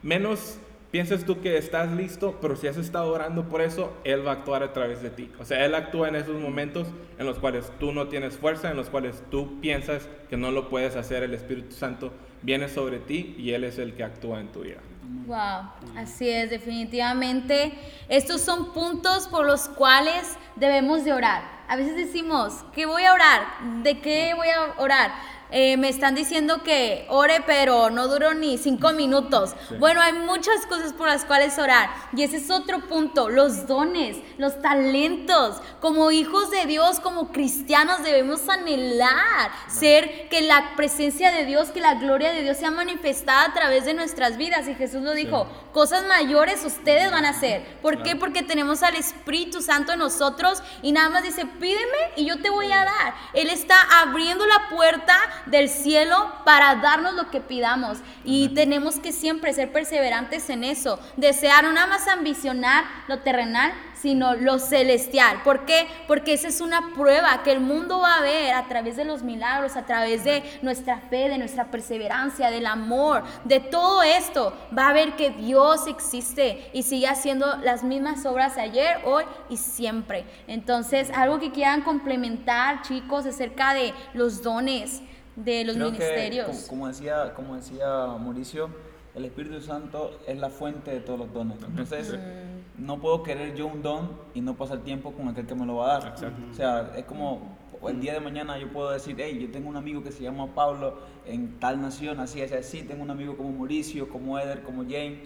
menos 0.02 0.58
piensas 0.92 1.26
tú 1.26 1.42
que 1.42 1.58
estás 1.58 1.92
listo, 1.92 2.38
pero 2.42 2.56
si 2.56 2.68
has 2.68 2.78
estado 2.78 3.12
orando 3.12 3.50
por 3.50 3.62
eso, 3.62 3.94
Él 4.04 4.26
va 4.26 4.32
a 4.32 4.34
actuar 4.36 4.64
a 4.64 4.74
través 4.74 5.02
de 5.02 5.10
ti. 5.10 5.32
O 5.40 5.46
sea, 5.46 5.66
Él 5.66 5.76
actúa 5.76 6.08
en 6.08 6.16
esos 6.16 6.40
momentos 6.40 6.88
en 7.18 7.26
los 7.26 7.40
cuales 7.40 7.72
tú 7.80 7.92
no 7.92 8.08
tienes 8.08 8.38
fuerza, 8.38 8.72
en 8.72 8.78
los 8.78 8.90
cuales 8.90 9.24
tú 9.30 9.60
piensas 9.60 10.08
que 10.30 10.38
no 10.38 10.52
lo 10.52 10.70
puedes 10.70 10.96
hacer, 10.96 11.24
el 11.24 11.34
Espíritu 11.34 11.76
Santo 11.76 12.12
viene 12.42 12.70
sobre 12.70 13.00
ti 13.00 13.36
y 13.38 13.52
Él 13.52 13.64
es 13.64 13.80
el 13.80 13.94
que 13.96 14.04
actúa 14.04 14.40
en 14.40 14.52
tu 14.52 14.62
vida. 14.62 14.78
Wow, 15.26 15.72
así 15.96 16.30
es, 16.30 16.50
definitivamente. 16.50 17.74
Estos 18.10 18.42
son 18.42 18.74
puntos 18.74 19.28
por 19.28 19.46
los 19.46 19.70
cuales 19.70 20.38
debemos 20.56 21.06
de 21.06 21.14
orar. 21.14 21.44
A 21.70 21.76
veces 21.76 21.96
decimos, 21.96 22.66
¿qué 22.74 22.86
voy 22.86 23.04
a 23.04 23.14
orar? 23.14 23.42
¿De 23.84 24.00
qué 24.00 24.34
voy 24.36 24.48
a 24.48 24.82
orar? 24.82 25.12
Eh, 25.50 25.78
me 25.78 25.88
están 25.88 26.14
diciendo 26.14 26.62
que 26.64 27.06
ore, 27.10 27.42
pero 27.46 27.90
no 27.90 28.08
duró 28.08 28.34
ni 28.34 28.58
cinco 28.58 28.92
minutos. 28.92 29.56
Bueno, 29.80 30.02
hay 30.02 30.14
muchas 30.14 30.66
cosas 30.66 30.94
por 30.94 31.08
las 31.08 31.24
cuales 31.24 31.58
orar. 31.58 31.90
Y 32.16 32.24
ese 32.24 32.38
es 32.38 32.50
otro 32.50 32.82
punto, 32.88 33.30
los 33.30 33.66
dones, 33.68 34.18
los 34.38 34.62
talentos. 34.62 35.62
Como 35.80 36.12
hijos 36.12 36.52
de 36.52 36.66
Dios, 36.66 37.00
como 37.00 37.32
cristianos, 37.32 38.04
debemos 38.04 38.48
anhelar 38.50 39.52
ser 39.68 40.28
que 40.30 40.42
la 40.42 40.76
presencia 40.76 41.32
de 41.32 41.46
Dios, 41.46 41.70
que 41.70 41.80
la 41.80 41.96
gloria 41.96 42.32
de 42.32 42.44
Dios 42.44 42.58
sea 42.58 42.72
manifestada 42.72 43.46
a 43.46 43.54
través 43.54 43.86
de 43.86 43.94
nuestras 43.94 44.38
vidas. 44.38 44.68
Y 44.68 44.76
Jesús 44.76 45.02
lo 45.02 45.14
dijo, 45.14 45.48
cosas 45.72 46.06
mayores 46.08 46.66
ustedes 46.66 47.10
van 47.12 47.26
a 47.26 47.30
hacer. 47.30 47.78
¿Por 47.82 48.04
qué? 48.04 48.16
Porque 48.16 48.44
tenemos 48.44 48.84
al 48.84 48.96
Espíritu 48.96 49.62
Santo 49.62 49.94
en 49.94 50.00
nosotros 50.00 50.62
y 50.82 50.92
nada 50.92 51.10
más 51.10 51.24
dice, 51.24 51.46
pídeme 51.46 52.12
y 52.16 52.26
yo 52.26 52.42
te 52.42 52.50
voy 52.50 52.72
a 52.72 52.84
dar. 52.84 53.14
Él 53.34 53.50
está 53.50 53.76
abriendo 54.02 54.46
la 54.46 54.70
puerta 54.70 55.16
del 55.46 55.70
cielo 55.70 56.32
para 56.46 56.76
darnos 56.76 57.14
lo 57.14 57.30
que 57.30 57.42
pidamos. 57.42 58.00
Y 58.24 58.50
tenemos 58.50 59.00
que 59.00 59.12
siempre 59.12 59.54
ser 59.54 59.72
perseverantes 59.72 60.50
en 60.50 60.64
eso. 60.64 61.00
Desear 61.16 61.64
no 61.64 61.74
nada 61.74 61.88
más 61.88 62.08
ambicionar 62.08 62.86
lo 63.08 63.20
terrenal, 63.20 63.74
sino 64.02 64.36
lo 64.36 64.60
celestial. 64.60 65.42
¿Por 65.44 65.66
qué? 65.66 65.88
Porque 66.08 66.34
esa 66.34 66.48
es 66.48 66.62
una 66.62 66.94
prueba 66.94 67.44
que 67.44 67.52
el 67.52 67.60
mundo 67.60 68.00
va 68.00 68.16
a 68.16 68.22
ver 68.22 68.54
a 68.54 68.68
través 68.68 68.96
de 68.96 69.06
los 69.06 69.24
milagros, 69.24 69.76
a 69.76 69.86
través 69.86 70.24
de 70.24 70.44
nuestra 70.62 71.00
fe, 71.10 71.30
de 71.30 71.38
nuestra 71.38 71.72
perseverancia, 71.72 72.52
del 72.52 72.66
amor, 72.66 73.24
de 73.44 73.60
todo 73.60 74.04
esto. 74.04 74.54
Va 74.78 74.90
a 74.90 74.94
ver 74.94 75.16
que 75.16 75.32
Dios 75.32 75.88
existe 75.88 76.70
y 76.74 76.84
sigue 76.84 77.08
haciendo 77.08 77.58
las 77.58 77.84
mismas 77.84 78.26
obras 78.26 78.58
ayer, 78.58 79.00
hoy 79.06 79.24
y 79.50 79.58
siempre. 79.58 80.26
Entonces, 80.48 81.12
algo 81.16 81.40
que 81.40 81.52
quieran 81.52 81.82
complementar, 81.82 82.82
chicos, 82.84 83.26
acerca 83.26 83.74
de 83.74 83.94
los 84.14 84.44
dones 84.44 85.02
de 85.38 85.64
los 85.64 85.78
ministerios. 85.78 86.66
como, 86.68 86.88
decía, 86.88 87.34
como 87.36 87.56
decía 87.56 87.88
Mauricio, 88.20 88.70
el 89.16 89.26
Espíritu 89.26 89.62
Santo 89.62 90.20
es 90.28 90.38
la 90.38 90.50
fuente 90.50 90.92
de 90.92 91.00
todos 91.00 91.20
los 91.20 91.34
dones. 91.34 91.58
Entonces, 91.64 92.14
mm. 92.14 92.86
no 92.86 93.00
puedo 93.00 93.24
querer 93.24 93.56
yo 93.56 93.68
un 93.68 93.82
don 93.82 94.12
y 94.34 94.42
no 94.42 94.56
pasar 94.56 94.80
tiempo 94.80 95.14
con 95.14 95.30
aquel 95.30 95.46
que 95.46 95.56
me 95.56 95.66
lo 95.66 95.78
va 95.78 95.96
a 95.96 96.00
dar. 96.00 96.16
O 96.52 96.54
sea, 96.54 96.92
es 96.98 97.06
como 97.06 97.56
el 97.88 98.02
día 98.02 98.14
de 98.14 98.20
mañana 98.20 98.58
yo 98.58 98.72
puedo 98.72 98.90
decir, 98.92 99.16
hey, 99.20 99.38
yo 99.40 99.52
tengo 99.52 99.70
un 99.70 99.78
amigo 99.78 100.04
que 100.04 100.12
se 100.12 100.24
llama 100.24 100.54
Pablo 100.56 101.00
en 101.26 101.60
tal 101.60 101.82
nación, 101.82 102.20
así 102.20 102.42
es 102.42 102.52
así, 102.52 102.82
tengo 102.82 103.04
un 103.04 103.12
amigo 103.12 103.38
como 103.38 103.52
Mauricio, 103.52 104.10
como 104.10 104.40
Eder, 104.40 104.64
como 104.64 104.84
James, 104.84 105.20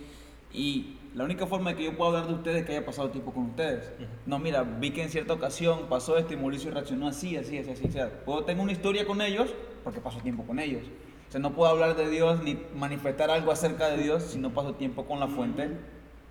y 0.53 0.97
la 1.15 1.23
única 1.23 1.45
forma 1.45 1.71
de 1.71 1.77
que 1.77 1.83
yo 1.85 1.95
pueda 1.95 2.11
hablar 2.11 2.27
de 2.27 2.33
ustedes 2.33 2.57
es 2.61 2.65
que 2.65 2.73
haya 2.73 2.85
pasado 2.85 3.09
tiempo 3.09 3.31
con 3.31 3.45
ustedes. 3.45 3.91
No, 4.25 4.37
mira, 4.39 4.63
vi 4.63 4.91
que 4.91 5.01
en 5.01 5.09
cierta 5.09 5.33
ocasión 5.33 5.87
pasó 5.89 6.17
esto 6.17 6.33
y 6.33 6.37
Mauricio 6.37 6.71
reaccionó 6.71 7.07
así, 7.07 7.37
así, 7.37 7.57
así, 7.57 7.71
así. 7.71 7.87
O 7.87 7.91
sea, 7.91 8.09
puedo 8.25 8.43
tener 8.43 8.61
una 8.61 8.71
historia 8.73 9.05
con 9.05 9.21
ellos 9.21 9.53
porque 9.83 9.99
paso 9.99 10.19
tiempo 10.19 10.43
con 10.43 10.59
ellos. 10.59 10.83
O 11.27 11.31
sea, 11.31 11.39
no 11.39 11.51
puedo 11.53 11.71
hablar 11.71 11.95
de 11.95 12.09
Dios 12.09 12.41
ni 12.43 12.61
manifestar 12.75 13.29
algo 13.31 13.51
acerca 13.51 13.87
de 13.87 13.97
Dios 14.03 14.23
si 14.23 14.37
no 14.37 14.49
paso 14.51 14.73
tiempo 14.75 15.05
con 15.05 15.19
la 15.19 15.27
fuente 15.27 15.69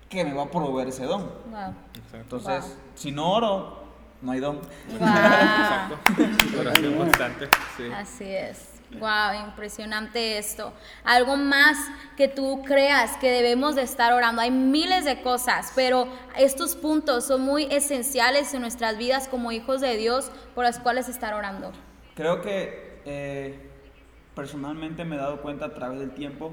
que 0.09 0.23
me 0.25 0.33
va 0.33 0.43
a 0.43 0.51
proveer 0.51 0.89
ese 0.89 1.05
don. 1.05 1.21
Wow. 1.49 1.73
Entonces, 2.13 2.63
Wow. 2.65 2.75
si 2.95 3.11
no 3.11 3.31
oro, 3.31 3.83
no 4.21 4.31
hay 4.31 4.39
don. 4.39 4.57
Wow. 4.57 5.07
Exacto. 5.07 5.99
Oración 6.59 6.93
constante. 6.95 7.49
Sí. 7.77 7.83
Así 7.95 8.25
es. 8.25 8.67
Wow, 8.99 9.47
impresionante 9.47 10.37
esto. 10.37 10.73
Algo 11.05 11.37
más 11.37 11.77
que 12.17 12.27
tú 12.27 12.61
creas 12.63 13.15
que 13.17 13.31
debemos 13.31 13.75
de 13.75 13.83
estar 13.83 14.11
orando. 14.11 14.41
Hay 14.41 14.51
miles 14.51 15.05
de 15.05 15.21
cosas, 15.21 15.71
pero 15.75 16.07
estos 16.35 16.75
puntos 16.75 17.25
son 17.25 17.41
muy 17.41 17.63
esenciales 17.71 18.53
en 18.53 18.61
nuestras 18.61 18.97
vidas 18.97 19.29
como 19.29 19.53
hijos 19.53 19.79
de 19.79 19.95
Dios 19.95 20.29
por 20.53 20.65
las 20.65 20.77
cuales 20.77 21.07
estar 21.07 21.33
orando. 21.33 21.71
Creo 22.15 22.41
que 22.41 22.90
eh, 23.05 23.59
personalmente 24.35 25.05
me 25.05 25.15
he 25.15 25.19
dado 25.19 25.41
cuenta 25.41 25.65
a 25.65 25.73
través 25.73 25.99
del 25.99 26.11
tiempo 26.11 26.51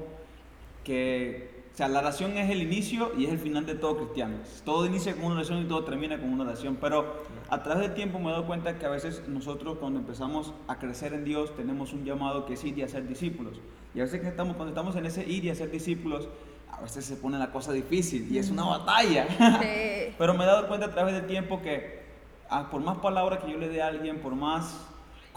que 0.83 1.59
o 1.73 1.77
sea, 1.77 1.87
la 1.87 1.99
oración 1.99 2.37
es 2.37 2.49
el 2.49 2.61
inicio 2.61 3.13
y 3.17 3.25
es 3.25 3.31
el 3.31 3.39
final 3.39 3.65
de 3.65 3.75
todo 3.75 3.95
cristiano. 3.95 4.37
Todo 4.65 4.85
inicia 4.85 5.13
con 5.15 5.25
una 5.25 5.35
oración 5.35 5.61
y 5.61 5.65
todo 5.65 5.85
termina 5.85 6.19
con 6.19 6.29
una 6.33 6.43
oración. 6.43 6.77
Pero 6.81 7.23
a 7.49 7.63
través 7.63 7.83
del 7.83 7.93
tiempo 7.93 8.19
me 8.19 8.27
he 8.27 8.31
dado 8.31 8.45
cuenta 8.45 8.77
que 8.77 8.85
a 8.85 8.89
veces 8.89 9.23
nosotros 9.29 9.77
cuando 9.79 9.99
empezamos 9.99 10.53
a 10.67 10.77
crecer 10.77 11.13
en 11.13 11.23
Dios 11.23 11.55
tenemos 11.55 11.93
un 11.93 12.03
llamado 12.03 12.45
que 12.45 12.55
es 12.55 12.63
ir 12.65 12.77
y 12.77 12.81
hacer 12.81 13.07
discípulos. 13.07 13.61
Y 13.95 14.01
a 14.01 14.03
veces 14.03 14.19
que 14.19 14.27
estamos, 14.27 14.57
cuando 14.57 14.71
estamos 14.71 14.95
en 14.97 15.05
ese 15.05 15.25
ir 15.25 15.45
y 15.45 15.51
hacer 15.51 15.71
discípulos, 15.71 16.27
a 16.69 16.81
veces 16.81 17.05
se 17.05 17.15
pone 17.15 17.37
la 17.37 17.51
cosa 17.51 17.71
difícil 17.71 18.27
y 18.29 18.39
es 18.39 18.49
una 18.49 18.65
batalla. 18.65 19.27
Sí. 19.61 20.13
Pero 20.17 20.33
me 20.33 20.43
he 20.43 20.47
dado 20.47 20.67
cuenta 20.67 20.87
a 20.87 20.91
través 20.91 21.13
del 21.13 21.27
tiempo 21.27 21.61
que 21.61 22.03
ah, 22.49 22.69
por 22.69 22.81
más 22.81 22.97
palabras 22.97 23.39
que 23.41 23.51
yo 23.51 23.57
le 23.57 23.69
dé 23.69 23.81
a 23.81 23.87
alguien, 23.87 24.19
por 24.19 24.35
más 24.35 24.88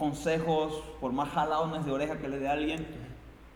consejos, 0.07 0.83
por 1.01 1.13
más 1.13 1.29
jaladones 1.29 1.85
de 1.87 1.93
oreja 1.93 2.19
que 2.19 2.29
le 2.29 2.41
dé 2.41 2.49
a 2.49 2.53
alguien, 2.53 2.85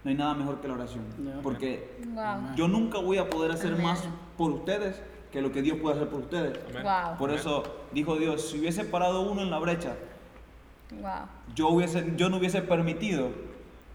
no 0.04 0.10
hay 0.10 0.16
nada 0.16 0.32
mejor 0.34 0.60
que 0.60 0.68
la 0.68 0.74
oración. 0.74 1.02
Porque 1.42 1.98
Wow. 2.14 2.54
yo 2.54 2.68
nunca 2.68 2.98
voy 2.98 3.18
a 3.18 3.28
poder 3.28 3.50
hacer 3.50 3.72
Amén. 3.72 3.86
más 3.86 4.04
por 4.36 4.52
ustedes 4.52 5.02
que 5.32 5.42
lo 5.42 5.50
que 5.50 5.60
Dios 5.60 5.78
puede 5.82 5.96
hacer 5.96 6.08
por 6.08 6.20
ustedes. 6.20 6.56
Wow. 6.72 7.18
Por 7.18 7.32
eso 7.32 7.64
dijo 7.90 8.16
Dios, 8.16 8.48
si 8.48 8.60
hubiese 8.60 8.84
parado 8.84 9.22
uno 9.28 9.42
en 9.42 9.50
la 9.50 9.58
brecha, 9.58 9.96
Wow. 10.92 11.26
yo, 11.56 11.68
hubiese, 11.70 12.12
yo 12.16 12.28
no 12.28 12.36
hubiese 12.36 12.62
permitido 12.62 13.30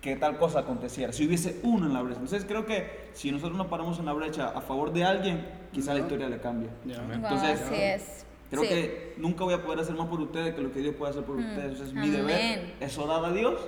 que 0.01 0.17
tal 0.17 0.38
cosa 0.38 0.60
aconteciera. 0.60 1.13
Si 1.13 1.25
hubiese 1.25 1.62
uno 1.63 1.86
en 1.88 1.93
la 1.93 2.01
brecha. 2.01 2.20
Entonces 2.20 2.43
creo 2.46 2.65
que 2.65 3.12
si 3.13 3.31
nosotros 3.31 3.58
nos 3.58 3.67
paramos 3.67 3.98
en 3.98 4.05
la 4.08 4.12
brecha 4.13 4.50
a 4.50 4.60
favor 4.60 4.91
de 4.91 5.05
alguien, 5.05 5.48
quizá 5.72 5.93
la 5.93 6.01
historia 6.01 6.27
le 6.27 6.41
cambie. 6.41 6.70
Yeah. 6.86 6.98
Amén. 7.00 7.22
Wow, 7.22 7.29
Entonces, 7.31 7.62
así 7.62 7.75
es. 7.75 8.25
Creo 8.51 8.63
Sí. 8.63 8.70
que 8.70 9.13
nunca 9.17 9.43
voy 9.46 9.53
a 9.55 9.63
poder 9.63 9.79
hacer 9.79 9.96
más 9.96 10.08
por 10.08 10.20
ustedes 10.20 10.53
que 10.53 10.62
lo 10.62 10.72
que 10.72 10.81
Dios 10.81 10.93
puede 10.96 11.12
hacer 11.12 11.24
por 11.24 11.38
Mm. 11.38 11.50
ustedes. 11.50 11.72
Entonces, 11.72 11.93
mi 11.96 12.10
deber 12.10 12.74
es 12.79 12.98
orar 13.00 13.25
a 13.25 13.31
Dios 13.31 13.60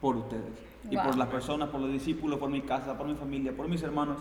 por 0.00 0.14
ustedes. 0.16 0.44
Y 0.90 0.94
Wow. 0.96 1.06
por 1.06 1.16
las 1.16 1.28
personas, 1.28 1.70
por 1.70 1.80
los 1.80 1.90
discípulos, 1.90 2.38
por 2.38 2.50
mi 2.50 2.60
casa, 2.60 2.96
por 2.96 3.06
mi 3.08 3.14
familia, 3.16 3.52
por 3.56 3.66
mis 3.66 3.82
hermanos. 3.82 4.18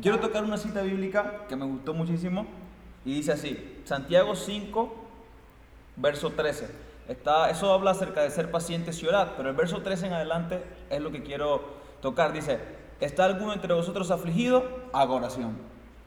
Quiero 0.00 0.20
tocar 0.20 0.44
una 0.44 0.56
cita 0.58 0.82
bíblica 0.82 1.46
que 1.48 1.56
me 1.56 1.64
gustó 1.64 1.92
muchísimo 1.94 2.46
y 3.04 3.14
dice 3.14 3.32
así, 3.32 3.80
Santiago 3.84 4.34
5, 4.36 4.94
verso 5.96 6.30
13. 6.30 6.68
Está, 7.08 7.50
eso 7.50 7.72
habla 7.72 7.92
acerca 7.92 8.20
de 8.22 8.30
ser 8.30 8.50
pacientes 8.50 9.02
y 9.02 9.06
orar, 9.06 9.32
pero 9.36 9.48
el 9.48 9.56
verso 9.56 9.80
13 9.82 10.06
en 10.06 10.12
adelante 10.12 10.62
es 10.90 11.00
lo 11.00 11.10
que 11.10 11.22
quiero 11.22 11.62
tocar. 12.02 12.32
Dice, 12.34 12.58
¿está 13.00 13.24
alguno 13.24 13.54
entre 13.54 13.72
vosotros 13.72 14.10
afligido? 14.10 14.62
Haga 14.92 15.12
oración. 15.14 15.56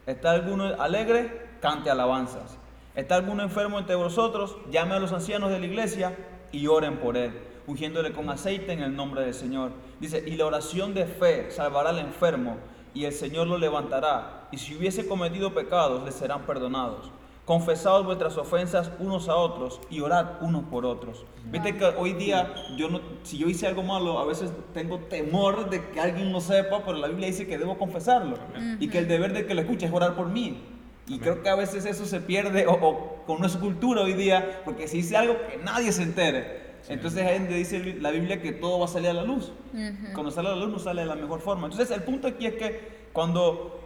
¿Está 0.05 0.31
alguno 0.31 0.65
alegre? 0.79 1.49
Cante 1.59 1.89
alabanzas. 1.89 2.57
¿Está 2.93 3.15
alguno 3.15 3.41
enfermo 3.41 3.79
entre 3.79 3.95
vosotros? 3.95 4.57
Llame 4.69 4.95
a 4.95 4.99
los 4.99 5.13
ancianos 5.13 5.49
de 5.49 5.59
la 5.59 5.65
iglesia 5.65 6.13
y 6.51 6.67
oren 6.67 6.97
por 6.97 7.15
él, 7.15 7.31
ungiéndole 7.65 8.11
con 8.11 8.29
aceite 8.29 8.73
en 8.73 8.81
el 8.81 8.93
nombre 8.93 9.21
del 9.21 9.33
Señor. 9.33 9.71
Dice, 10.01 10.21
y 10.27 10.31
la 10.31 10.45
oración 10.45 10.93
de 10.93 11.05
fe 11.05 11.51
salvará 11.51 11.91
al 11.91 11.99
enfermo 11.99 12.57
y 12.93 13.05
el 13.05 13.13
Señor 13.13 13.47
lo 13.47 13.57
levantará. 13.57 14.49
Y 14.51 14.57
si 14.57 14.75
hubiese 14.75 15.07
cometido 15.07 15.53
pecados, 15.53 16.03
le 16.03 16.11
serán 16.11 16.41
perdonados. 16.41 17.09
Confesaos 17.45 18.05
vuestras 18.05 18.37
ofensas 18.37 18.91
unos 18.99 19.29
a 19.29 19.35
otros 19.35 19.79
y 19.89 20.01
orad 20.01 20.41
unos 20.41 20.65
por 20.65 20.85
otros. 20.85 21.25
Viste 21.45 21.77
que 21.77 21.85
hoy 21.85 22.11
día, 22.13 22.53
yo 22.77 22.89
no, 22.89 22.99
si 23.23 23.37
yo 23.37 23.47
hice 23.47 23.67
algo 23.67 23.83
malo, 23.83 24.19
a 24.19 24.25
veces 24.25 24.51
tengo 24.73 24.99
temor 24.99 25.69
de 25.69 25.89
que 25.91 25.99
alguien 26.01 26.31
lo 26.33 26.41
sepa, 26.41 26.83
pero 26.85 26.97
la 26.97 27.07
Biblia 27.07 27.27
dice 27.27 27.47
que 27.47 27.57
debo 27.57 27.77
confesarlo. 27.77 28.37
Y 28.79 28.89
que 28.89 28.99
el 28.99 29.07
deber 29.07 29.31
de 29.31 29.45
que 29.45 29.53
lo 29.53 29.61
escuche 29.61 29.85
es 29.85 29.93
orar 29.93 30.13
por 30.13 30.27
mí. 30.27 30.61
Y 31.07 31.19
creo 31.19 31.41
que 31.41 31.49
a 31.49 31.55
veces 31.55 31.85
eso 31.85 32.05
se 32.05 32.21
pierde 32.21 32.67
o, 32.67 32.73
o 32.73 33.23
con 33.25 33.39
nuestra 33.39 33.59
cultura 33.59 34.01
hoy 34.01 34.13
día, 34.13 34.61
porque 34.63 34.87
si 34.87 34.99
hice 34.99 35.17
algo 35.17 35.35
que 35.47 35.57
nadie 35.57 35.91
se 35.91 36.03
entere. 36.03 36.61
Entonces 36.89 37.23
ahí 37.25 37.39
donde 37.39 37.55
dice 37.55 37.97
la 37.99 38.11
Biblia 38.11 38.41
que 38.41 38.51
todo 38.51 38.79
va 38.79 38.85
a 38.85 38.87
salir 38.87 39.09
a 39.09 39.13
la 39.13 39.23
luz. 39.23 39.51
Ujú. 39.73 40.13
Cuando 40.13 40.31
sale 40.31 40.49
a 40.49 40.51
la 40.51 40.57
luz 40.57 40.71
no 40.71 40.79
sale 40.79 41.01
de 41.01 41.07
la 41.07 41.15
mejor 41.15 41.39
forma. 41.41 41.67
Entonces 41.67 41.95
el 41.95 42.03
punto 42.03 42.27
aquí 42.27 42.45
es 42.45 42.55
que 42.55 43.01
cuando 43.13 43.79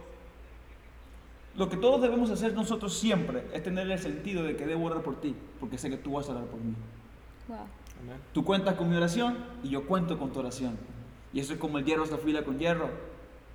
lo 1.56 1.68
que 1.68 1.76
todos 1.76 2.00
debemos 2.02 2.30
hacer 2.30 2.52
nosotros 2.54 2.96
siempre 2.96 3.44
es 3.52 3.62
tener 3.62 3.90
el 3.90 3.98
sentido 3.98 4.42
de 4.42 4.56
que 4.56 4.66
debo 4.66 4.86
orar 4.86 5.02
por 5.02 5.20
ti, 5.20 5.34
porque 5.58 5.78
sé 5.78 5.90
que 5.90 5.96
tú 5.96 6.12
vas 6.12 6.28
a 6.28 6.32
orar 6.32 6.44
por 6.44 6.60
mí. 6.60 6.74
Wow. 7.48 7.58
Amén. 8.02 8.16
Tú 8.32 8.44
cuentas 8.44 8.74
con 8.74 8.90
mi 8.90 8.96
oración 8.96 9.38
y 9.62 9.70
yo 9.70 9.86
cuento 9.86 10.18
con 10.18 10.32
tu 10.32 10.40
oración. 10.40 10.76
Y 11.32 11.40
eso 11.40 11.54
es 11.54 11.58
como 11.58 11.78
el 11.78 11.84
hierro 11.84 12.06
se 12.06 12.14
afila 12.14 12.44
con 12.44 12.58
hierro, 12.58 12.90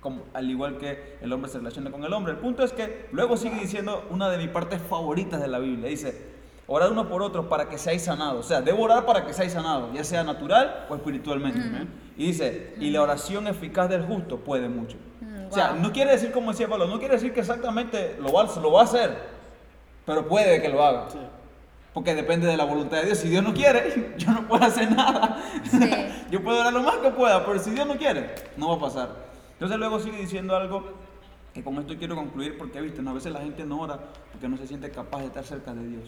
como, 0.02 0.24
al 0.34 0.50
igual 0.50 0.78
que 0.78 1.16
el 1.20 1.32
hombre 1.32 1.48
se 1.50 1.58
relaciona 1.58 1.90
con 1.90 2.04
el 2.04 2.12
hombre. 2.12 2.32
El 2.32 2.38
punto 2.40 2.64
es 2.64 2.72
que 2.72 3.06
luego 3.12 3.36
sigue 3.36 3.60
diciendo 3.60 4.04
una 4.10 4.28
de 4.28 4.36
mis 4.36 4.48
partes 4.48 4.82
favoritas 4.82 5.40
de 5.40 5.46
la 5.46 5.60
Biblia. 5.60 5.88
Dice, 5.88 6.26
orad 6.66 6.90
uno 6.90 7.08
por 7.08 7.22
otro 7.22 7.48
para 7.48 7.68
que 7.68 7.78
seáis 7.78 8.02
sanados. 8.02 8.44
O 8.44 8.48
sea, 8.48 8.60
debo 8.60 8.82
orar 8.82 9.06
para 9.06 9.24
que 9.24 9.32
seáis 9.32 9.52
sanados, 9.52 9.94
ya 9.94 10.02
sea 10.02 10.24
natural 10.24 10.86
o 10.88 10.96
espiritualmente. 10.96 11.60
Y 12.16 12.26
dice, 12.26 12.74
y 12.80 12.90
la 12.90 13.00
oración 13.00 13.46
eficaz 13.46 13.88
del 13.88 14.02
justo 14.02 14.38
puede 14.38 14.68
mucho. 14.68 14.96
Mm, 15.20 15.46
O 15.48 15.52
sea, 15.54 15.70
wow. 15.70 15.82
no 15.82 15.92
quiere 15.92 16.10
decir 16.10 16.32
como 16.32 16.50
decía 16.50 16.68
Pablo, 16.68 16.88
no 16.88 16.98
quiere 16.98 17.14
decir 17.14 17.32
que 17.32 17.40
exactamente 17.40 18.16
lo 18.20 18.32
va, 18.32 18.44
lo 18.60 18.72
va 18.72 18.80
a 18.80 18.84
hacer, 18.84 19.16
pero 20.04 20.26
puede 20.26 20.60
que 20.60 20.68
lo 20.68 20.84
haga. 20.84 21.10
Sí. 21.10 21.18
Porque 21.94 22.14
depende 22.14 22.48
de 22.48 22.56
la 22.56 22.64
voluntad 22.64 22.98
de 22.98 23.04
Dios. 23.06 23.18
Si 23.18 23.28
Dios 23.28 23.44
no 23.44 23.54
quiere, 23.54 24.14
yo 24.18 24.32
no 24.32 24.48
puedo 24.48 24.64
hacer 24.64 24.90
nada. 24.90 25.38
Sí. 25.70 25.78
yo 26.30 26.42
puedo 26.42 26.58
orar 26.58 26.72
lo 26.72 26.82
más 26.82 26.96
que 26.96 27.10
pueda, 27.10 27.46
pero 27.46 27.60
si 27.60 27.70
Dios 27.70 27.86
no 27.86 27.96
quiere, 27.96 28.34
no 28.56 28.68
va 28.70 28.74
a 28.74 28.80
pasar. 28.80 29.31
Entonces 29.62 29.78
luego 29.78 30.00
sigue 30.00 30.18
diciendo 30.18 30.56
algo 30.56 30.82
que 31.54 31.62
con 31.62 31.78
esto 31.78 31.94
quiero 31.96 32.16
concluir 32.16 32.58
porque 32.58 32.80
viste, 32.80 33.00
a 33.06 33.12
veces 33.12 33.32
la 33.32 33.42
gente 33.42 33.64
no 33.64 33.78
ora 33.80 34.10
porque 34.32 34.48
no 34.48 34.56
se 34.56 34.66
siente 34.66 34.90
capaz 34.90 35.20
de 35.20 35.26
estar 35.26 35.44
cerca 35.44 35.72
de 35.72 35.86
Dios. 35.86 36.02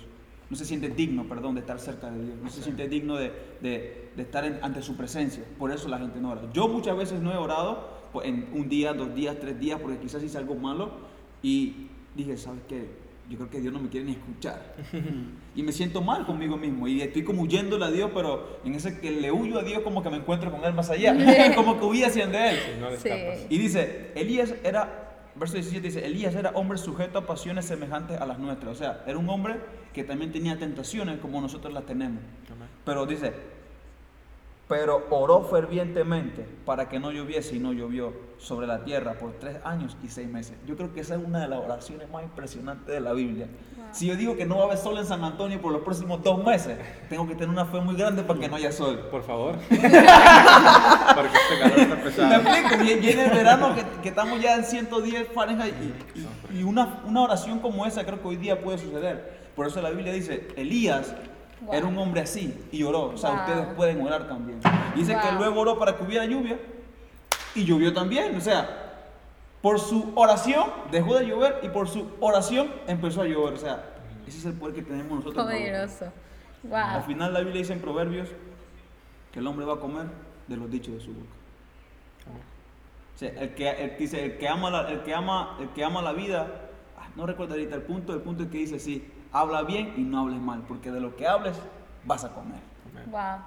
No 0.51 0.57
se 0.57 0.65
siente 0.65 0.89
digno, 0.89 1.23
perdón, 1.29 1.55
de 1.55 1.61
estar 1.61 1.79
cerca 1.79 2.11
de 2.11 2.25
Dios. 2.25 2.37
No 2.43 2.51
se 2.51 2.63
siente 2.65 2.89
digno 2.89 3.15
de, 3.15 3.31
de- 3.63 4.11
estar 4.17 4.45
ante 4.61 4.83
su 4.83 4.97
presencia. 4.97 5.45
Por 5.57 5.71
eso 5.71 5.89
la 5.89 5.99
gente 6.01 6.19
no 6.21 6.31
ora. 6.33 6.43
Yo 6.53 6.67
muchas 6.67 6.97
veces 6.97 7.21
no 7.21 7.33
he 7.33 7.37
orado 7.37 7.91
en 8.25 8.49
un 8.55 8.69
día, 8.69 8.93
dos 8.93 9.15
días, 9.15 9.37
tres 9.41 9.57
días, 9.61 9.79
porque 9.81 9.99
quizás 9.99 10.21
hice 10.25 10.37
algo 10.37 10.57
malo 10.57 10.91
y 11.41 11.87
dije, 12.17 12.37
¿sabes 12.37 12.63
qué? 12.69 12.89
Yo 13.29 13.39
creo 13.39 13.49
que 13.51 13.61
Dios 13.61 13.73
no 13.73 13.81
me 13.81 13.89
quiere 13.89 14.07
ni 14.07 14.13
escuchar. 14.13 14.75
Y 15.57 15.63
me 15.63 15.71
siento 15.71 16.03
mal 16.03 16.27
conmigo 16.27 16.57
mismo. 16.57 16.89
Y 16.89 17.01
estoy 17.01 17.23
como 17.23 17.43
huyéndole 17.43 17.85
a 17.85 17.91
Dios, 17.91 18.11
pero 18.13 18.59
en 18.65 18.75
ese 18.75 18.99
que 18.99 19.13
le 19.13 19.31
huyo 19.31 19.61
a 19.61 19.63
Dios 19.63 19.83
como 19.83 20.03
que 20.03 20.11
me 20.11 20.17
encuentro 20.17 20.51
con 20.51 20.65
Él 20.65 20.75
más 20.75 20.91
allá. 20.91 21.15
como 21.55 21.79
que 21.79 21.85
huía 21.85 22.09
hacia 22.09 22.27
de 22.27 22.51
Él. 22.51 22.59
Y 22.77 22.81
no 22.81 22.91
Sí. 22.97 23.09
Y 23.49 23.59
dice, 23.59 24.11
Elías 24.17 24.53
era, 24.65 25.15
verso 25.37 25.55
17 25.55 25.87
dice, 25.87 26.05
Elías 26.05 26.35
era 26.35 26.51
hombre 26.51 26.77
sujeto 26.77 27.21
a 27.21 27.27
pasiones 27.27 27.67
semejantes 27.67 28.21
a 28.21 28.27
las 28.27 28.41
nuestras. 28.41 28.73
O 28.73 28.75
sea, 28.75 29.05
era 29.07 29.17
un 29.17 29.29
hombre 29.31 29.61
que 29.93 30.03
también 30.03 30.33
tenía 30.33 30.59
tentaciones 30.59 31.21
como 31.21 31.41
nosotros 31.41 31.73
las 31.73 31.87
tenemos. 31.87 32.21
Pero 32.85 33.07
dice, 33.07 33.33
pero 34.69 35.07
oró 35.11 35.43
fervientemente 35.45 36.47
para 36.65 36.89
que 36.89 36.99
no 36.99 37.13
lloviese 37.13 37.57
y 37.57 37.59
no 37.59 37.73
llovió 37.73 38.15
sobre 38.39 38.67
la 38.67 38.83
tierra 38.85 39.13
por 39.15 39.33
tres 39.33 39.59
años 39.65 39.97
y 40.03 40.09
seis 40.09 40.27
meses. 40.29 40.57
Yo 40.67 40.75
creo 40.77 40.93
que 40.95 41.01
esa 41.01 41.15
es 41.17 41.21
una 41.25 41.41
de 41.41 41.49
las 41.49 41.59
oraciones 41.61 42.11
más 42.11 42.23
impresionantes 42.25 42.87
de 42.87 43.01
la 43.01 43.13
Biblia. 43.13 43.47
Si 43.93 44.07
yo 44.07 44.17
digo 44.17 44.37
que 44.37 44.45
no 44.47 44.57
va 44.57 44.65
a 44.65 44.67
hayer 44.69 44.79
sol 44.79 44.99
en 44.99 45.05
San 45.07 45.23
Antonio 45.23 45.61
por 45.61 45.71
los 45.71 45.83
próximos 45.83 46.23
dos 46.23 46.43
meses, 46.45 46.79
tengo 47.09 47.29
que 47.29 47.35
tener 47.35 47.51
una 47.51 47.65
fe 47.67 47.79
muy 47.81 47.95
grande 47.95 48.23
para 48.25 48.41
que 48.41 48.49
no 48.49 48.57
haya 48.57 48.73
sol. 48.73 48.99
Por 49.11 49.23
favor. 49.23 49.55
Porque 49.69 51.37
este 51.39 51.59
calor 51.61 51.79
está 51.79 51.95
Me 51.97 52.03
pesado. 52.03 52.35
explico, 52.35 52.83
vie- 52.85 53.01
viene 53.01 53.25
el 53.27 53.31
verano 53.31 53.75
que, 53.75 53.85
que 54.03 54.09
estamos 54.09 54.41
ya 54.41 54.57
en 54.57 54.65
110 54.65 55.29
Fahrenheit 55.33 55.75
y, 56.15 56.21
y- 56.57 56.61
y 56.61 56.63
una, 56.65 57.03
una 57.07 57.23
oración 57.23 57.61
como 57.61 57.87
esa 57.87 58.05
creo 58.05 58.21
que 58.21 58.29
hoy 58.29 58.37
día 58.37 58.61
puede 58.63 58.79
suceder. 58.79 59.45
Por 59.55 59.67
eso 59.67 59.81
la 59.81 59.91
Biblia 59.91 60.13
dice, 60.13 60.49
Elías 60.57 61.15
Wow. 61.65 61.75
era 61.75 61.87
un 61.87 61.97
hombre 61.99 62.21
así 62.21 62.55
y 62.73 62.83
oró. 62.83 63.07
O 63.11 63.17
sea, 63.17 63.31
Wow. 63.31 63.39
ustedes 63.41 63.67
pueden 63.75 64.01
orar 64.03 64.29
también. 64.29 64.61
Dice 64.95 65.17
que 65.21 65.33
luego 65.37 65.61
oró 65.61 65.79
para 65.79 65.97
que 65.97 66.05
hubiera 66.05 66.25
lluvia 66.25 66.59
y 67.55 67.65
llovió 67.65 67.93
también. 67.93 68.37
O 68.37 68.41
sea, 68.41 68.81
por 69.63 69.81
su 69.81 70.13
oración 70.15 70.67
dejó 70.91 71.19
de 71.19 71.27
llover 71.27 71.61
y 71.63 71.69
por 71.69 71.89
su 71.89 72.07
oración 72.21 72.71
empezó 72.87 73.23
a 73.23 73.27
llover. 73.27 73.55
O 73.55 73.59
sea, 73.59 73.85
ese 74.27 74.39
es 74.39 74.45
el 74.45 74.53
poder 74.55 74.75
que 74.75 74.83
tenemos 74.83 75.19
nosotros. 75.21 75.45
Poderoso. 75.45 76.07
Al 76.73 76.99
Wow. 77.01 77.07
final 77.07 77.33
la 77.35 77.41
Biblia 77.41 77.59
dice 77.61 77.73
en 77.75 77.81
Proverbios 77.81 78.29
que 79.33 79.39
el 79.41 79.47
hombre 79.47 79.65
va 79.67 79.75
a 79.75 79.81
comer 79.81 80.07
de 80.49 80.57
los 80.57 80.71
dichos 80.71 80.95
de 80.95 81.01
su 81.01 81.13
boca. 81.13 81.27
O 83.15 83.19
sea, 83.19 83.29
el 83.31 83.55
que, 83.55 83.71
el, 83.71 83.97
dice, 83.97 84.25
el 84.25 84.39
que 84.39 84.49
ama 84.49 84.71
la, 84.71 84.91
el 84.91 85.03
que 85.03 85.15
ama, 85.15 85.57
el 85.61 85.69
que 85.69 85.85
ama 85.85 86.03
la 86.03 86.13
vida 86.13 86.47
no 87.17 87.27
recuerdo 87.27 87.55
ahorita 87.55 87.77
el 87.77 87.83
punto, 87.83 88.13
el 88.13 88.21
punto 88.23 88.43
es 88.43 88.49
que 88.49 88.59
dice 88.59 88.81
sí, 88.81 89.07
habla 89.35 89.63
bien 89.63 89.93
y 89.97 90.01
no 90.01 90.21
hables 90.21 90.41
mal, 90.41 90.63
porque 90.67 90.91
de 90.91 91.01
lo 91.01 91.17
que 91.17 91.27
hables 91.27 91.57
vas 92.05 92.25
a 92.25 92.33
comer. 92.33 92.61
Wow. 93.11 93.43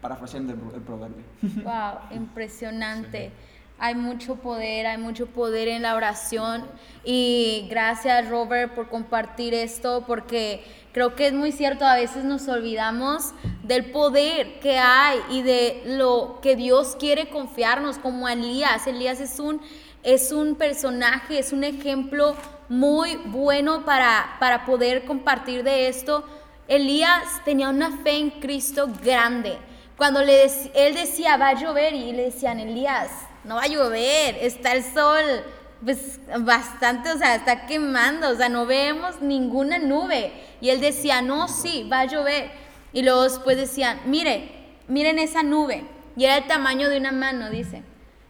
Parafraseando 0.00 0.54
el, 0.54 0.60
el 0.74 0.80
proverbio. 0.80 1.24
Wow, 1.64 2.16
impresionante. 2.16 3.32
Hay 3.78 3.96
mucho 3.96 4.36
poder, 4.36 4.86
hay 4.86 4.98
mucho 4.98 5.26
poder 5.26 5.66
en 5.66 5.82
la 5.82 5.96
oración 5.96 6.64
y 7.04 7.66
gracias 7.68 8.28
Robert 8.28 8.74
por 8.76 8.88
compartir 8.88 9.54
esto 9.54 10.04
porque 10.06 10.62
creo 10.92 11.16
que 11.16 11.26
es 11.26 11.32
muy 11.32 11.50
cierto, 11.50 11.84
a 11.84 11.96
veces 11.96 12.24
nos 12.24 12.46
olvidamos 12.46 13.32
del 13.64 13.86
poder 13.90 14.60
que 14.60 14.78
hay 14.78 15.18
y 15.30 15.42
de 15.42 15.82
lo 15.84 16.38
que 16.42 16.54
Dios 16.54 16.96
quiere 16.96 17.28
confiarnos 17.28 17.98
como 17.98 18.28
Elías. 18.28 18.86
Elías 18.86 19.18
es 19.18 19.40
un, 19.40 19.60
es 20.02 20.32
un 20.32 20.56
personaje, 20.56 21.38
es 21.38 21.52
un 21.52 21.64
ejemplo 21.64 22.36
muy 22.68 23.16
bueno 23.16 23.84
para, 23.84 24.36
para 24.40 24.64
poder 24.64 25.04
compartir 25.04 25.62
de 25.62 25.88
esto. 25.88 26.24
Elías 26.68 27.42
tenía 27.44 27.68
una 27.68 27.98
fe 27.98 28.18
en 28.18 28.30
Cristo 28.30 28.88
grande. 29.02 29.58
Cuando 29.96 30.22
le 30.22 30.44
él 30.74 30.94
decía, 30.94 31.36
va 31.36 31.48
a 31.48 31.54
llover, 31.54 31.94
y 31.94 32.12
le 32.12 32.24
decían, 32.24 32.58
Elías, 32.58 33.10
no 33.44 33.56
va 33.56 33.62
a 33.62 33.68
llover, 33.68 34.36
está 34.40 34.72
el 34.72 34.82
sol 34.82 35.44
pues 35.84 36.20
bastante, 36.38 37.10
o 37.10 37.18
sea, 37.18 37.34
está 37.34 37.66
quemando, 37.66 38.30
o 38.30 38.34
sea, 38.36 38.48
no 38.48 38.66
vemos 38.66 39.20
ninguna 39.20 39.78
nube. 39.78 40.32
Y 40.60 40.70
él 40.70 40.80
decía, 40.80 41.22
no, 41.22 41.48
sí, 41.48 41.88
va 41.90 42.00
a 42.00 42.04
llover. 42.06 42.50
Y 42.92 43.02
luego 43.02 43.24
después 43.24 43.56
decían, 43.56 44.00
mire, 44.06 44.50
miren 44.86 45.18
esa 45.18 45.42
nube. 45.42 45.84
Y 46.16 46.24
era 46.24 46.36
el 46.36 46.46
tamaño 46.46 46.88
de 46.88 46.98
una 46.98 47.10
mano, 47.10 47.50
dice. 47.50 47.82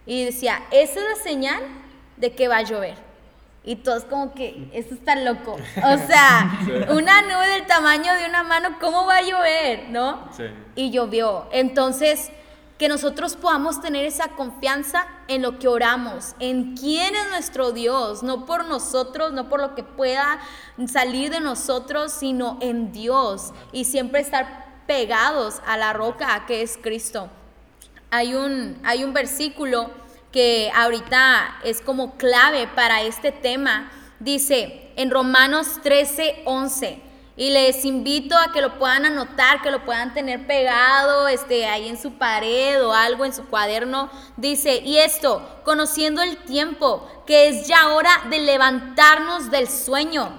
Y 0.06 0.24
decía, 0.24 0.62
esa 0.70 1.00
es 1.00 1.18
la 1.18 1.22
señal 1.22 1.62
de 2.16 2.34
que 2.34 2.48
va 2.48 2.58
a 2.58 2.62
llover. 2.62 2.96
Y 3.64 3.76
todos 3.76 4.04
como 4.04 4.34
que, 4.34 4.68
eso 4.72 4.94
está 4.94 5.14
loco. 5.14 5.52
O 5.52 5.98
sea, 6.06 6.58
una 6.90 7.22
nube 7.22 7.48
del 7.48 7.66
tamaño 7.66 8.12
de 8.14 8.26
una 8.28 8.42
mano, 8.42 8.76
¿cómo 8.80 9.06
va 9.06 9.18
a 9.18 9.22
llover? 9.22 9.88
¿No? 9.90 10.28
Sí. 10.36 10.44
Y 10.74 10.90
llovió. 10.90 11.48
Entonces, 11.52 12.32
que 12.82 12.88
nosotros 12.88 13.36
podamos 13.36 13.80
tener 13.80 14.04
esa 14.04 14.30
confianza 14.30 15.06
en 15.28 15.42
lo 15.42 15.60
que 15.60 15.68
oramos, 15.68 16.34
en 16.40 16.76
quién 16.76 17.14
es 17.14 17.28
nuestro 17.28 17.70
Dios, 17.70 18.24
no 18.24 18.44
por 18.44 18.64
nosotros, 18.64 19.32
no 19.32 19.48
por 19.48 19.60
lo 19.60 19.76
que 19.76 19.84
pueda 19.84 20.40
salir 20.88 21.30
de 21.30 21.38
nosotros, 21.38 22.10
sino 22.10 22.58
en 22.60 22.90
Dios 22.90 23.52
y 23.70 23.84
siempre 23.84 24.20
estar 24.20 24.82
pegados 24.88 25.62
a 25.64 25.76
la 25.76 25.92
roca 25.92 26.44
que 26.46 26.62
es 26.62 26.76
Cristo. 26.76 27.30
Hay 28.14 28.34
un, 28.34 28.78
hay 28.84 29.04
un 29.04 29.14
versículo 29.14 29.90
que 30.32 30.70
ahorita 30.74 31.60
es 31.64 31.80
como 31.80 32.18
clave 32.18 32.66
para 32.66 33.00
este 33.00 33.32
tema. 33.32 33.90
Dice 34.20 34.92
en 34.96 35.10
Romanos 35.10 35.80
13, 35.82 36.42
11. 36.44 37.00
Y 37.38 37.48
les 37.48 37.86
invito 37.86 38.36
a 38.36 38.52
que 38.52 38.60
lo 38.60 38.78
puedan 38.78 39.06
anotar, 39.06 39.62
que 39.62 39.70
lo 39.70 39.86
puedan 39.86 40.12
tener 40.12 40.46
pegado 40.46 41.26
este, 41.26 41.64
ahí 41.64 41.88
en 41.88 41.98
su 41.98 42.12
pared 42.18 42.84
o 42.84 42.92
algo 42.92 43.24
en 43.24 43.32
su 43.32 43.46
cuaderno. 43.46 44.10
Dice, 44.36 44.82
y 44.84 44.98
esto, 44.98 45.42
conociendo 45.64 46.20
el 46.20 46.36
tiempo, 46.36 47.08
que 47.26 47.48
es 47.48 47.66
ya 47.66 47.94
hora 47.94 48.24
de 48.28 48.40
levantarnos 48.40 49.50
del 49.50 49.70
sueño. 49.70 50.30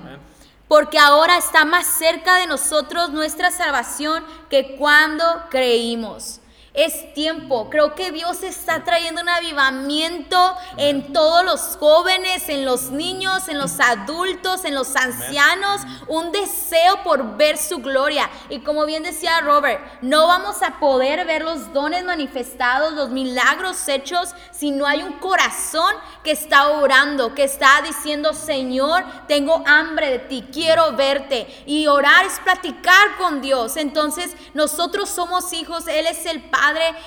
Porque 0.67 0.99
ahora 0.99 1.39
está 1.39 1.65
más 1.65 1.87
cerca 1.87 2.35
de 2.35 2.45
nosotros 2.45 3.09
nuestra 3.09 3.49
salvación 3.49 4.23
que 4.51 4.75
cuando 4.75 5.25
creímos. 5.49 6.39
Es 6.73 7.13
tiempo. 7.13 7.69
Creo 7.69 7.93
que 7.93 8.11
Dios 8.11 8.41
está 8.41 8.83
trayendo 8.83 9.21
un 9.21 9.29
avivamiento 9.29 10.57
en 10.77 11.13
todos 11.13 11.45
los 11.45 11.77
jóvenes, 11.77 12.49
en 12.49 12.65
los 12.65 12.89
niños, 12.89 13.47
en 13.47 13.59
los 13.59 13.79
adultos, 13.79 14.65
en 14.65 14.73
los 14.73 14.95
ancianos. 14.95 15.81
Un 16.07 16.31
deseo 16.31 17.03
por 17.03 17.37
ver 17.37 17.59
su 17.59 17.77
gloria. 17.77 18.27
Y 18.49 18.61
como 18.61 18.87
bien 18.87 19.03
decía 19.03 19.41
Robert, 19.41 20.01
no 20.01 20.25
vamos 20.25 20.63
a 20.63 20.79
poder 20.79 21.27
ver 21.27 21.43
los 21.43 21.71
dones 21.73 22.03
manifestados, 22.05 22.93
los 22.93 23.09
milagros 23.09 23.87
hechos, 23.87 24.33
si 24.49 24.71
no 24.71 24.87
hay 24.87 25.03
un 25.03 25.13
corazón 25.19 25.93
que 26.23 26.31
está 26.31 26.69
orando, 26.69 27.35
que 27.35 27.43
está 27.43 27.83
diciendo, 27.83 28.33
Señor, 28.33 29.05
tengo 29.27 29.61
hambre 29.67 30.09
de 30.09 30.19
ti, 30.19 30.47
quiero 30.51 30.93
verte. 30.93 31.45
Y 31.67 31.85
orar 31.85 32.25
es 32.25 32.39
platicar 32.39 33.15
con 33.19 33.43
Dios. 33.43 33.77
Entonces 33.77 34.35
nosotros 34.55 35.07
somos 35.07 35.53
hijos, 35.53 35.85
Él 35.87 36.07
es 36.07 36.25
el 36.25 36.41
Padre 36.41 36.62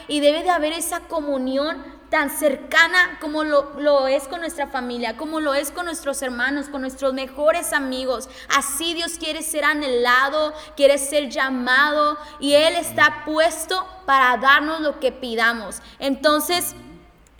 y 0.08 0.20
debe 0.20 0.42
de 0.42 0.50
haber 0.50 0.72
esa 0.72 1.00
comunión 1.00 1.82
tan 2.10 2.30
cercana 2.30 3.18
como 3.20 3.42
lo, 3.42 4.06
es 4.06 4.28
con 4.28 4.40
nuestra 4.40 4.68
familia, 4.68 5.16
como 5.16 5.40
lo 5.40 5.54
es 5.54 5.70
con 5.70 5.86
nuestros 5.86 6.22
hermanos, 6.22 6.68
con 6.68 6.82
nuestros 6.82 7.12
mejores 7.14 7.72
amigos. 7.72 8.28
Así 8.56 8.94
Dios 8.94 9.16
quiere 9.18 9.42
ser 9.42 9.64
anhelado, 9.64 10.54
quiere 10.76 10.98
ser 10.98 11.28
llamado 11.30 12.16
y 12.38 12.54
Él 12.54 12.76
está 12.76 13.24
puesto 13.24 13.84
para 14.04 14.36
darnos 14.36 14.80
lo 14.80 15.00
que 15.00 15.10
pidamos. 15.10 15.80
Entonces, 15.98 16.76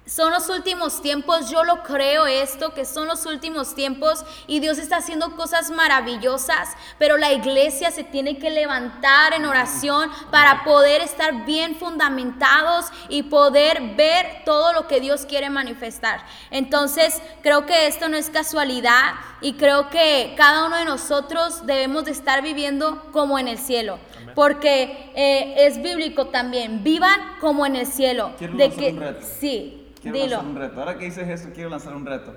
son 0.07 0.33
los 0.33 0.49
últimos 0.49 1.03
tiempos, 1.03 1.51
yo 1.51 1.65
lo 1.65 1.83
creo 1.83 2.27
esto, 2.27 2.73
que 2.73 2.85
son 2.85 3.09
los 3.09 3.27
últimos 3.27 3.75
tiempos 3.75 4.25
y 4.47 4.61
Dios 4.61 4.79
está 4.79 4.99
haciendo 4.99 5.35
cosas 5.35 5.71
maravillosas, 5.71 6.69
pero 6.97 7.17
la 7.17 7.33
iglesia 7.33 7.91
se 7.91 8.05
tiene 8.05 8.39
que 8.39 8.51
levantar 8.51 9.35
en 9.35 9.45
oración 9.45 10.09
para 10.31 10.63
poder 10.63 11.03
estar 11.03 11.45
bien 11.45 11.75
fundamentados 11.75 12.87
y 13.09 13.25
poder 13.25 13.97
ver 13.97 14.45
todo 14.45 14.73
lo 14.73 14.87
que 14.87 15.01
Dios 15.01 15.27
quiere 15.27 15.51
manifestar. 15.51 16.25
Entonces, 16.53 17.21
creo 17.43 17.67
que 17.67 17.89
esto 17.89 18.09
no 18.09 18.17
es 18.17 18.31
casualidad 18.31 19.15
y 19.41 19.55
creo 19.55 19.91
que 19.91 20.35
cada 20.37 20.67
uno 20.67 20.77
de 20.77 20.85
nosotros 20.85 21.67
debemos 21.67 22.05
de 22.05 22.13
estar 22.13 22.43
viviendo 22.43 23.11
como 23.11 23.41
en 23.41 23.49
el 23.49 23.59
cielo, 23.59 23.99
porque 24.37 25.11
eh, 25.17 25.67
es 25.67 25.83
bíblico 25.83 26.29
también, 26.29 26.85
vivan 26.85 27.21
como 27.41 27.67
en 27.67 27.75
el 27.75 27.89
cielo. 27.89 28.31
de 28.39 28.71
que, 28.71 29.17
Sí. 29.41 29.83
Quiero 30.13 30.31
lanzar 30.31 30.47
un 30.47 30.57
reto. 30.57 30.81
Ahora 30.81 30.99
que 30.99 31.05
dices 31.07 31.29
eso, 31.29 31.51
quiero 31.55 31.71
lanzar 31.71 31.95
un 31.95 32.07
reto. 32.07 32.35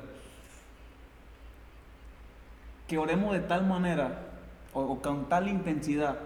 Que 2.88 2.98
oremos 2.98 3.34
de 3.34 3.40
tal 3.42 3.66
manera 3.66 4.30
o, 4.74 5.00
con 5.00 5.30
tal 5.30 5.48
intensidad 5.48 6.18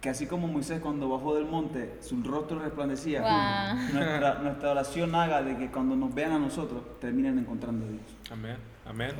que 0.00 0.10
así 0.10 0.26
como 0.26 0.46
Moisés 0.46 0.80
cuando 0.80 1.08
bajó 1.08 1.34
del 1.34 1.46
monte, 1.46 1.96
su 2.00 2.22
rostro 2.22 2.58
resplandecía, 2.58 3.74
nuestra, 3.90 4.34
nuestra, 4.34 4.72
oración 4.72 5.14
haga 5.14 5.40
de 5.40 5.56
que 5.56 5.70
cuando 5.70 5.96
nos 5.96 6.14
vean 6.14 6.32
a 6.32 6.38
nosotros 6.38 6.82
terminen 7.00 7.38
encontrando 7.38 7.86
a 7.86 7.88
Dios. 7.88 8.02
Amén. 8.30 8.58
Amén. 8.84 9.14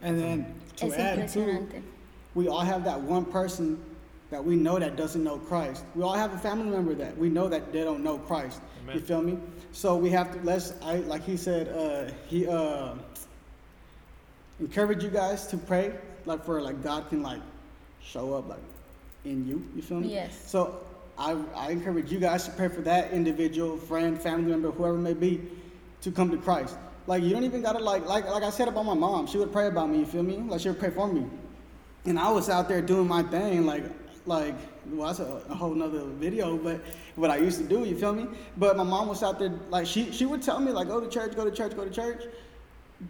And 0.00 0.18
then 0.18 0.54
to 0.76 0.86
add 0.94 1.28
to, 1.28 1.82
we 2.34 2.48
all 2.48 2.64
have 2.64 2.82
that 2.84 2.98
one 2.98 3.26
person 3.26 3.78
that 4.30 4.42
we 4.42 4.56
know 4.56 4.78
that 4.78 4.96
doesn't 4.96 5.22
know 5.22 5.36
Christ. 5.36 5.84
We 5.94 6.02
all 6.02 6.14
have 6.14 6.32
a 6.32 6.38
family 6.38 6.70
member 6.70 6.94
that 6.94 7.16
we 7.18 7.28
know 7.28 7.48
that 7.50 7.70
they 7.70 7.84
don't 7.84 8.02
know 8.02 8.16
Christ. 8.16 8.62
Amen. 8.82 8.96
You 8.96 9.02
feel 9.02 9.20
me? 9.20 9.38
So 9.72 9.96
we 9.96 10.10
have 10.10 10.32
to 10.32 10.40
let's 10.44 10.74
I 10.82 10.96
like 10.96 11.24
he 11.24 11.36
said 11.36 11.68
uh, 11.68 12.12
he 12.28 12.46
uh, 12.46 12.94
encourage 14.60 15.02
you 15.02 15.10
guys 15.10 15.46
to 15.48 15.56
pray 15.56 15.92
like 16.26 16.44
for 16.44 16.60
like 16.60 16.82
God 16.82 17.08
can 17.08 17.22
like 17.22 17.40
show 18.02 18.34
up 18.34 18.48
like 18.48 18.60
in 19.24 19.46
you. 19.46 19.66
You 19.74 19.82
feel 19.82 20.00
me? 20.00 20.12
Yes. 20.12 20.40
So 20.46 20.80
I 21.18 21.36
I 21.54 21.70
encourage 21.70 22.12
you 22.12 22.20
guys 22.20 22.44
to 22.44 22.50
pray 22.50 22.68
for 22.68 22.82
that 22.82 23.12
individual, 23.12 23.76
friend, 23.76 24.20
family 24.20 24.50
member, 24.50 24.70
whoever 24.70 24.96
it 24.96 25.00
may 25.00 25.14
be, 25.14 25.40
to 26.02 26.10
come 26.10 26.30
to 26.30 26.36
Christ. 26.36 26.76
Like 27.06 27.22
you 27.22 27.30
don't 27.30 27.44
even 27.44 27.62
gotta 27.62 27.78
like 27.78 28.06
like 28.06 28.28
like 28.28 28.42
I 28.42 28.50
said 28.50 28.68
about 28.68 28.84
my 28.84 28.94
mom. 28.94 29.26
She 29.26 29.38
would 29.38 29.52
pray 29.52 29.68
about 29.68 29.88
me. 29.88 30.00
You 30.00 30.06
feel 30.06 30.22
me? 30.22 30.36
Like 30.36 30.60
she 30.60 30.68
would 30.68 30.78
pray 30.78 30.90
for 30.90 31.10
me. 31.10 31.26
And 32.04 32.18
I 32.18 32.30
was 32.30 32.48
out 32.48 32.68
there 32.68 32.82
doing 32.82 33.08
my 33.08 33.22
thing, 33.22 33.64
like 33.64 33.84
like 34.24 34.54
well 34.90 35.08
that's 35.08 35.18
a, 35.18 35.42
a, 35.48 35.54
whole 35.54 35.74
nother 35.74 36.04
video 36.04 36.56
but 36.56 36.80
what 37.16 37.30
i 37.30 37.36
used 37.36 37.58
to 37.58 37.64
do 37.64 37.82
you 37.84 37.98
feel 37.98 38.14
me? 38.14 38.26
But 38.56 38.76
my 38.76 38.84
mom 38.84 39.08
was 39.08 39.22
out 39.22 39.38
there 39.38 39.52
like 39.70 39.86
she, 39.86 40.10
she 40.12 40.26
would 40.26 40.42
tell 40.42 40.60
me 40.60 40.72
like 40.72 40.88
go 40.88 41.00
to 41.00 41.08
church 41.08 41.36
go 41.36 41.44
to 41.44 41.50
church 41.50 41.76
go 41.76 41.84
to 41.84 41.90
church. 41.90 42.24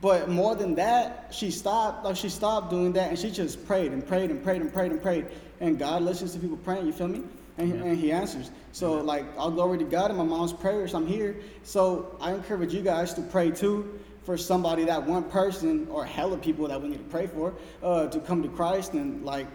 But 0.01 0.31
more 0.31 0.55
than 0.55 0.75
that 0.77 1.29
she 1.31 1.51
stopped 1.51 2.05
like 2.05 2.17
she 2.17 2.29
stopped 2.29 2.71
doing 2.71 2.93
that 2.95 3.11
and 3.11 3.19
she 3.19 3.31
just 3.31 3.67
prayed 3.67 3.93
and 3.93 4.07
prayed 4.07 4.31
and 4.31 4.43
prayed 4.43 4.63
and 4.63 4.73
prayed 4.73 4.93
and 4.93 5.03
prayed. 5.03 5.27
And 5.61 5.79
god 5.79 6.03
listens 6.03 6.33
to 6.33 6.39
people 6.39 6.57
praying 6.59 6.87
you 6.87 6.93
feel 6.93 7.09
me? 7.09 7.23
And, 7.59 7.69
yeah. 7.69 7.85
and 7.85 7.99
he 7.99 8.13
answers. 8.13 8.51
So 8.73 8.97
yeah. 8.97 9.03
like 9.03 9.25
all 9.37 9.51
glory 9.51 9.79
to 9.79 9.85
god 9.85 10.11
and 10.11 10.19
my 10.19 10.25
mom's 10.25 10.53
prayers 10.53 10.95
i'm 10.95 11.07
here. 11.07 11.37
So 11.63 12.17
i 12.21 12.33
encourage 12.33 12.73
you 12.73 12.83
guys 12.83 13.15
to 13.15 13.23
pray 13.23 13.51
too 13.51 13.99
for 14.25 14.39
somebody 14.39 14.85
that 14.85 15.03
one 15.03 15.25
person 15.25 15.87
or 15.91 16.05
hella 16.05 16.39
people 16.39 16.69
that 16.69 16.81
we 16.81 16.89
need 16.89 16.99
to 16.99 17.11
pray 17.11 17.27
for 17.27 17.53
uh, 17.83 18.07
to 18.07 18.21
come 18.21 18.41
to 18.41 18.49
christ 18.49 18.93
and 18.93 19.25
like 19.25 19.49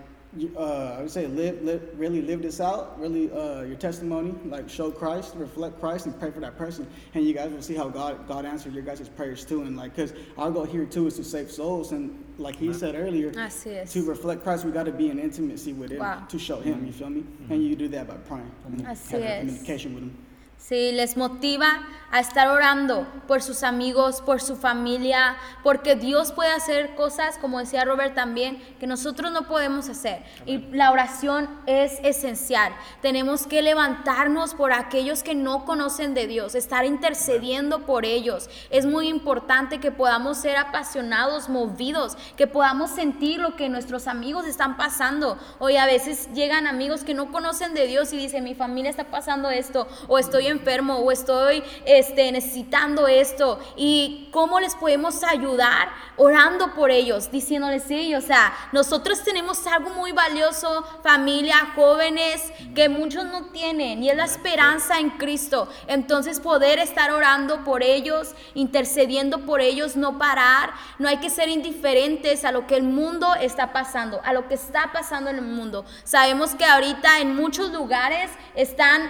uh, 0.57 0.95
I 0.97 1.01
would 1.01 1.11
say 1.11 1.27
live, 1.27 1.61
live, 1.61 1.81
really 1.95 2.21
live 2.21 2.41
this 2.41 2.59
out, 2.59 2.99
really 2.99 3.31
uh, 3.31 3.61
your 3.61 3.75
testimony, 3.77 4.33
like 4.45 4.69
show 4.69 4.91
Christ, 4.91 5.33
reflect 5.35 5.79
Christ, 5.79 6.05
and 6.05 6.19
pray 6.19 6.31
for 6.31 6.39
that 6.39 6.57
person, 6.57 6.87
and 7.13 7.25
you 7.25 7.33
guys 7.33 7.51
will 7.51 7.61
see 7.61 7.75
how 7.75 7.89
God 7.89 8.27
God 8.27 8.45
answered 8.45 8.73
your 8.73 8.83
guys' 8.83 9.09
prayers 9.09 9.45
too, 9.45 9.61
and 9.61 9.75
like 9.77 9.95
because 9.95 10.13
our 10.37 10.51
goal 10.51 10.65
here 10.65 10.85
too 10.85 11.07
is 11.07 11.15
to 11.15 11.23
save 11.23 11.51
souls, 11.51 11.91
and 11.91 12.23
like 12.37 12.55
he 12.55 12.73
said 12.73 12.95
earlier, 12.95 13.31
to 13.31 14.03
reflect 14.03 14.43
Christ, 14.43 14.65
we 14.65 14.71
got 14.71 14.85
to 14.85 14.91
be 14.91 15.09
in 15.09 15.19
intimacy 15.19 15.73
with 15.73 15.91
Him 15.91 15.99
wow. 15.99 16.23
to 16.27 16.39
show 16.39 16.59
Him. 16.59 16.85
You 16.85 16.91
feel 16.93 17.09
me? 17.09 17.21
Mm-hmm. 17.21 17.53
And 17.53 17.63
you 17.63 17.75
do 17.75 17.87
that 17.89 18.07
by 18.07 18.15
praying, 18.15 18.51
I 18.65 18.67
and 18.67 18.81
have 18.81 19.09
communication 19.09 19.93
with 19.93 20.03
Him. 20.03 20.26
Sí, 20.57 20.91
les 20.91 21.15
motiva 21.15 21.87
a 22.11 22.19
estar 22.21 22.47
orando 22.47 23.05
por 23.27 23.41
sus 23.41 23.63
amigos, 23.63 24.21
por 24.21 24.41
su 24.41 24.55
familia, 24.55 25.35
porque 25.61 25.95
Dios 25.95 26.31
puede 26.31 26.51
hacer 26.51 26.95
cosas, 26.95 27.37
como 27.37 27.59
decía 27.59 27.83
Robert 27.83 28.15
también, 28.15 28.61
que 28.79 28.87
nosotros 28.87 29.31
no 29.31 29.47
podemos 29.47 29.89
hacer. 29.89 30.23
Y 30.45 30.59
la 30.73 30.91
oración 30.91 31.49
es 31.65 31.99
esencial. 32.03 32.73
Tenemos 33.01 33.45
que 33.45 33.61
levantarnos 33.61 34.53
por 34.53 34.71
aquellos 34.71 35.21
que 35.21 35.35
no 35.35 35.65
conocen 35.65 36.13
de 36.13 36.27
Dios, 36.27 36.55
estar 36.55 36.85
intercediendo 36.85 37.85
por 37.85 38.05
ellos. 38.05 38.49
Es 38.69 38.85
muy 38.85 39.09
importante 39.09 39.79
que 39.79 39.91
podamos 39.91 40.37
ser 40.37 40.55
apasionados, 40.55 41.49
movidos, 41.49 42.17
que 42.37 42.47
podamos 42.47 42.91
sentir 42.91 43.39
lo 43.39 43.55
que 43.57 43.69
nuestros 43.69 44.07
amigos 44.07 44.45
están 44.47 44.77
pasando. 44.77 45.37
Hoy 45.59 45.75
a 45.75 45.85
veces 45.85 46.29
llegan 46.33 46.67
amigos 46.67 47.03
que 47.03 47.13
no 47.13 47.31
conocen 47.31 47.73
de 47.73 47.85
Dios 47.85 48.13
y 48.13 48.17
dicen, 48.17 48.45
mi 48.45 48.55
familia 48.55 48.89
está 48.89 49.05
pasando 49.05 49.49
esto, 49.49 49.87
o 50.07 50.17
estoy 50.17 50.46
enfermo, 50.47 50.97
o 50.97 51.11
estoy 51.11 51.63
este, 51.85 52.31
necesitando 52.31 53.07
esto 53.07 53.59
y 53.75 54.29
cómo 54.31 54.59
les 54.59 54.75
podemos 54.75 55.23
ayudar 55.23 55.89
orando 56.17 56.73
por 56.73 56.89
ellos, 56.89 57.31
diciéndoles, 57.31 57.83
sí, 57.83 58.15
o 58.15 58.21
sea, 58.21 58.53
nosotros 58.71 59.23
tenemos 59.23 59.65
algo 59.67 59.91
muy 59.91 60.11
valioso, 60.11 60.83
familia, 61.03 61.55
jóvenes, 61.75 62.51
que 62.73 62.89
muchos 62.89 63.25
no 63.25 63.45
tienen 63.45 64.03
y 64.03 64.09
es 64.09 64.17
la 64.17 64.25
esperanza 64.25 64.99
en 64.99 65.11
Cristo. 65.11 65.69
Entonces 65.87 66.39
poder 66.39 66.79
estar 66.79 67.11
orando 67.11 67.63
por 67.63 67.83
ellos, 67.83 68.33
intercediendo 68.55 69.45
por 69.45 69.61
ellos, 69.61 69.95
no 69.95 70.17
parar, 70.17 70.71
no 70.97 71.07
hay 71.07 71.17
que 71.17 71.29
ser 71.29 71.49
indiferentes 71.49 72.45
a 72.45 72.51
lo 72.51 72.65
que 72.67 72.75
el 72.75 72.83
mundo 72.83 73.35
está 73.35 73.73
pasando, 73.73 74.19
a 74.23 74.33
lo 74.33 74.47
que 74.47 74.55
está 74.55 74.91
pasando 74.91 75.29
en 75.29 75.37
el 75.37 75.45
mundo. 75.45 75.85
Sabemos 76.03 76.55
que 76.55 76.65
ahorita 76.65 77.19
en 77.19 77.35
muchos 77.35 77.71
lugares 77.71 78.31
están 78.55 79.09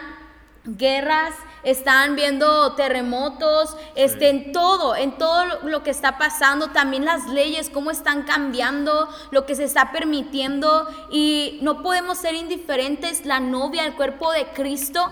guerras, 0.68 1.34
están 1.64 2.16
viendo 2.16 2.74
terremotos, 2.76 3.76
este, 3.96 4.30
en 4.30 4.52
todo, 4.52 4.96
en 4.96 5.18
todo 5.18 5.46
lo 5.64 5.84
que 5.84 5.90
está 5.90 6.18
pasando, 6.18 6.70
también 6.70 7.06
las 7.06 7.28
leyes, 7.28 7.70
cómo 7.70 7.92
están 7.92 8.24
cambiando, 8.24 9.10
lo 9.32 9.46
que 9.46 9.56
se 9.56 9.64
está 9.64 9.92
permitiendo 9.92 10.88
y 11.12 11.60
no 11.62 11.82
podemos 11.82 12.18
ser 12.18 12.36
indiferentes, 12.36 13.26
la 13.26 13.40
novia, 13.40 13.86
el 13.86 13.96
cuerpo 13.96 14.32
de 14.32 14.48
Cristo, 14.48 15.10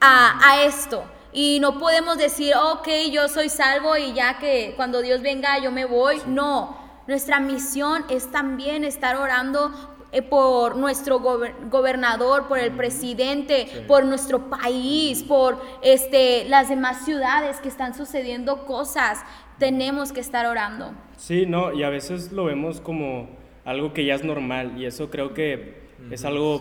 a, 0.00 0.50
a 0.50 0.62
esto. 0.62 1.04
Y 1.32 1.58
no 1.60 1.78
podemos 1.78 2.16
decir, 2.16 2.54
ok, 2.54 2.88
yo 3.10 3.28
soy 3.28 3.48
salvo 3.48 3.96
y 3.96 4.12
ya 4.12 4.38
que 4.38 4.74
cuando 4.76 5.02
Dios 5.02 5.20
venga 5.20 5.58
yo 5.58 5.72
me 5.72 5.84
voy. 5.84 6.22
No, 6.26 6.78
nuestra 7.06 7.40
misión 7.40 8.04
es 8.08 8.30
también 8.30 8.84
estar 8.84 9.16
orando 9.16 9.93
eh, 10.14 10.22
por 10.22 10.76
nuestro 10.76 11.18
gobernador, 11.18 12.46
por 12.46 12.60
el 12.60 12.70
presidente, 12.70 13.66
por 13.88 14.04
nuestro 14.04 14.48
país, 14.48 15.24
por 15.24 15.60
este, 15.82 16.48
las 16.48 16.68
demás 16.68 17.04
ciudades 17.04 17.58
que 17.58 17.66
están 17.66 17.94
sucediendo 17.94 18.64
cosas. 18.64 19.18
Tenemos 19.58 20.12
que 20.12 20.20
estar 20.20 20.46
orando. 20.46 20.92
Sí, 21.16 21.46
no, 21.46 21.72
y 21.72 21.82
a 21.82 21.88
veces 21.88 22.30
lo 22.30 22.44
vemos 22.44 22.80
como 22.80 23.28
algo 23.64 23.92
que 23.92 24.04
ya 24.04 24.14
es 24.14 24.22
normal 24.22 24.80
y 24.80 24.86
eso 24.86 25.10
creo 25.10 25.34
que 25.34 25.82
es 26.12 26.24
algo 26.24 26.60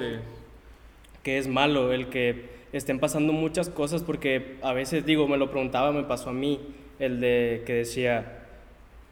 que 1.22 1.38
es 1.38 1.48
malo, 1.48 1.94
el 1.94 2.10
que 2.10 2.50
estén 2.74 3.00
pasando 3.00 3.34
muchas 3.34 3.70
cosas 3.70 4.02
porque 4.02 4.58
a 4.63 4.74
veces 4.74 5.06
digo, 5.06 5.28
me 5.28 5.38
lo 5.38 5.52
preguntaba, 5.52 5.92
me 5.92 6.04
pasó 6.04 6.32
a 6.32 6.34
mí, 6.34 6.60
el 6.98 7.20
de 7.20 7.62
que 7.68 7.74
decía, 7.74 8.48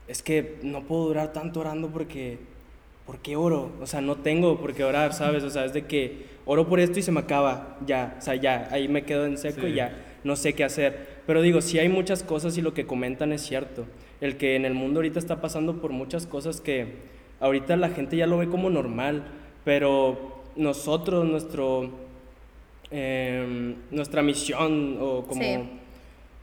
es 0.07 0.23
que 0.23 0.57
no 0.63 0.81
puedo 0.81 1.05
durar 1.05 1.31
tanto 1.31 1.59
orando 1.59 1.89
porque 1.89 2.39
¿por 3.11 3.19
qué 3.19 3.35
oro? 3.35 3.73
O 3.81 3.87
sea, 3.87 3.99
no 3.99 4.15
tengo 4.15 4.57
por 4.57 4.73
qué 4.73 4.85
orar, 4.85 5.13
¿sabes? 5.13 5.43
O 5.43 5.49
sea, 5.49 5.65
es 5.65 5.73
de 5.73 5.85
que 5.85 6.27
oro 6.45 6.65
por 6.69 6.79
esto 6.79 6.97
y 6.97 7.01
se 7.01 7.11
me 7.11 7.19
acaba, 7.19 7.77
ya, 7.85 8.15
o 8.17 8.21
sea, 8.21 8.35
ya, 8.35 8.69
ahí 8.71 8.87
me 8.87 9.03
quedo 9.03 9.25
en 9.25 9.37
seco 9.37 9.67
y 9.67 9.73
ya, 9.73 9.93
no 10.23 10.37
sé 10.37 10.53
qué 10.53 10.63
hacer. 10.63 11.19
Pero 11.27 11.41
digo, 11.41 11.59
sí 11.59 11.77
hay 11.77 11.89
muchas 11.89 12.23
cosas 12.23 12.57
y 12.57 12.61
lo 12.61 12.73
que 12.73 12.85
comentan 12.85 13.33
es 13.33 13.41
cierto. 13.41 13.85
El 14.21 14.37
que 14.37 14.55
en 14.55 14.63
el 14.63 14.73
mundo 14.73 14.99
ahorita 14.99 15.19
está 15.19 15.41
pasando 15.41 15.81
por 15.81 15.91
muchas 15.91 16.25
cosas 16.25 16.61
que 16.61 16.87
ahorita 17.41 17.75
la 17.75 17.89
gente 17.89 18.15
ya 18.15 18.27
lo 18.27 18.37
ve 18.37 18.47
como 18.47 18.69
normal, 18.69 19.25
pero 19.65 20.43
nosotros, 20.55 21.25
nuestro, 21.25 21.89
em, 22.91 23.75
nuestra 23.91 24.21
misión 24.21 24.97
o 25.01 25.25
como 25.27 25.41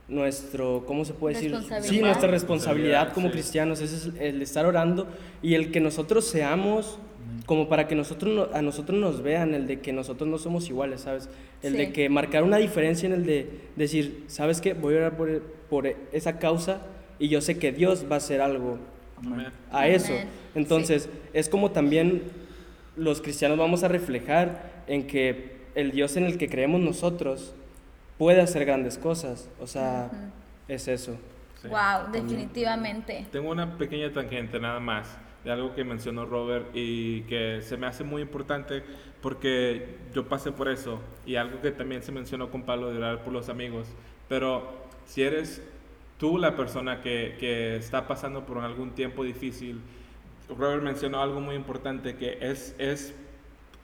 nuestro, 0.09 0.83
¿cómo 0.85 1.05
se 1.05 1.13
puede 1.13 1.35
decir? 1.35 1.55
Sí, 1.81 1.99
nuestra 2.01 2.29
responsabilidad 2.29 3.13
como 3.13 3.31
cristianos 3.31 3.81
es 3.81 4.09
el 4.19 4.41
estar 4.41 4.65
orando 4.65 5.07
y 5.41 5.53
el 5.53 5.71
que 5.71 5.79
nosotros 5.79 6.25
seamos 6.25 6.99
como 7.45 7.67
para 7.67 7.87
que 7.87 7.95
nosotros 7.95 8.49
a 8.53 8.61
nosotros 8.61 8.99
nos 8.99 9.23
vean, 9.23 9.53
el 9.53 9.65
de 9.65 9.79
que 9.79 9.91
nosotros 9.93 10.29
no 10.29 10.37
somos 10.37 10.69
iguales, 10.69 11.01
¿sabes? 11.01 11.29
El 11.63 11.73
de 11.73 11.91
que 11.91 12.09
marcar 12.09 12.43
una 12.43 12.57
diferencia 12.57 13.07
en 13.07 13.13
el 13.13 13.25
de 13.25 13.49
decir, 13.75 14.23
¿sabes 14.27 14.61
qué? 14.61 14.73
Voy 14.73 14.95
a 14.95 14.97
orar 14.97 15.17
por, 15.17 15.41
por 15.69 15.87
esa 16.11 16.37
causa 16.37 16.81
y 17.17 17.27
yo 17.27 17.41
sé 17.41 17.57
que 17.57 17.71
Dios 17.71 18.05
va 18.09 18.15
a 18.15 18.17
hacer 18.17 18.41
algo 18.41 18.77
a 19.71 19.87
eso. 19.87 20.13
Entonces, 20.55 21.09
es 21.33 21.49
como 21.49 21.71
también 21.71 22.23
los 22.95 23.21
cristianos 23.21 23.57
vamos 23.57 23.83
a 23.83 23.87
reflejar 23.87 24.83
en 24.87 25.07
que 25.07 25.59
el 25.75 25.91
Dios 25.91 26.17
en 26.17 26.25
el 26.25 26.37
que 26.37 26.49
creemos 26.49 26.81
nosotros 26.81 27.53
puede 28.19 28.41
hacer 28.41 28.65
grandes 28.65 28.99
cosas. 28.99 29.49
O 29.59 29.65
sea, 29.65 30.11
es 30.67 30.87
eso. 30.87 31.17
Wow, 31.63 32.11
definitivamente. 32.11 33.25
Tengo 33.31 33.49
una 33.49 33.77
pequeña 33.77 34.13
tangente 34.13 34.59
nada 34.59 34.79
más 34.79 35.17
de 35.43 35.51
algo 35.51 35.73
que 35.73 35.83
mencionó 35.83 36.25
Robert 36.25 36.67
y 36.73 37.21
que 37.23 37.61
se 37.63 37.77
me 37.77 37.87
hace 37.87 38.03
muy 38.03 38.21
importante 38.21 38.83
porque 39.21 39.97
yo 40.13 40.27
pasé 40.27 40.51
por 40.51 40.67
eso 40.67 40.99
y 41.25 41.37
algo 41.37 41.61
que 41.61 41.71
también 41.71 42.03
se 42.03 42.11
mencionó 42.11 42.51
con 42.51 42.63
Pablo 42.63 42.91
de 42.91 42.97
orar 42.97 43.23
por 43.23 43.33
los 43.33 43.49
amigos. 43.49 43.87
Pero 44.27 44.69
si 45.05 45.23
eres 45.23 45.61
tú 46.17 46.37
la 46.37 46.55
persona 46.55 47.01
que, 47.01 47.37
que 47.39 47.77
está 47.77 48.05
pasando 48.05 48.45
por 48.45 48.59
algún 48.59 48.91
tiempo 48.91 49.23
difícil, 49.23 49.81
Robert 50.57 50.83
mencionó 50.83 51.21
algo 51.21 51.39
muy 51.39 51.55
importante 51.55 52.15
que 52.15 52.37
es, 52.41 52.75
es 52.77 53.13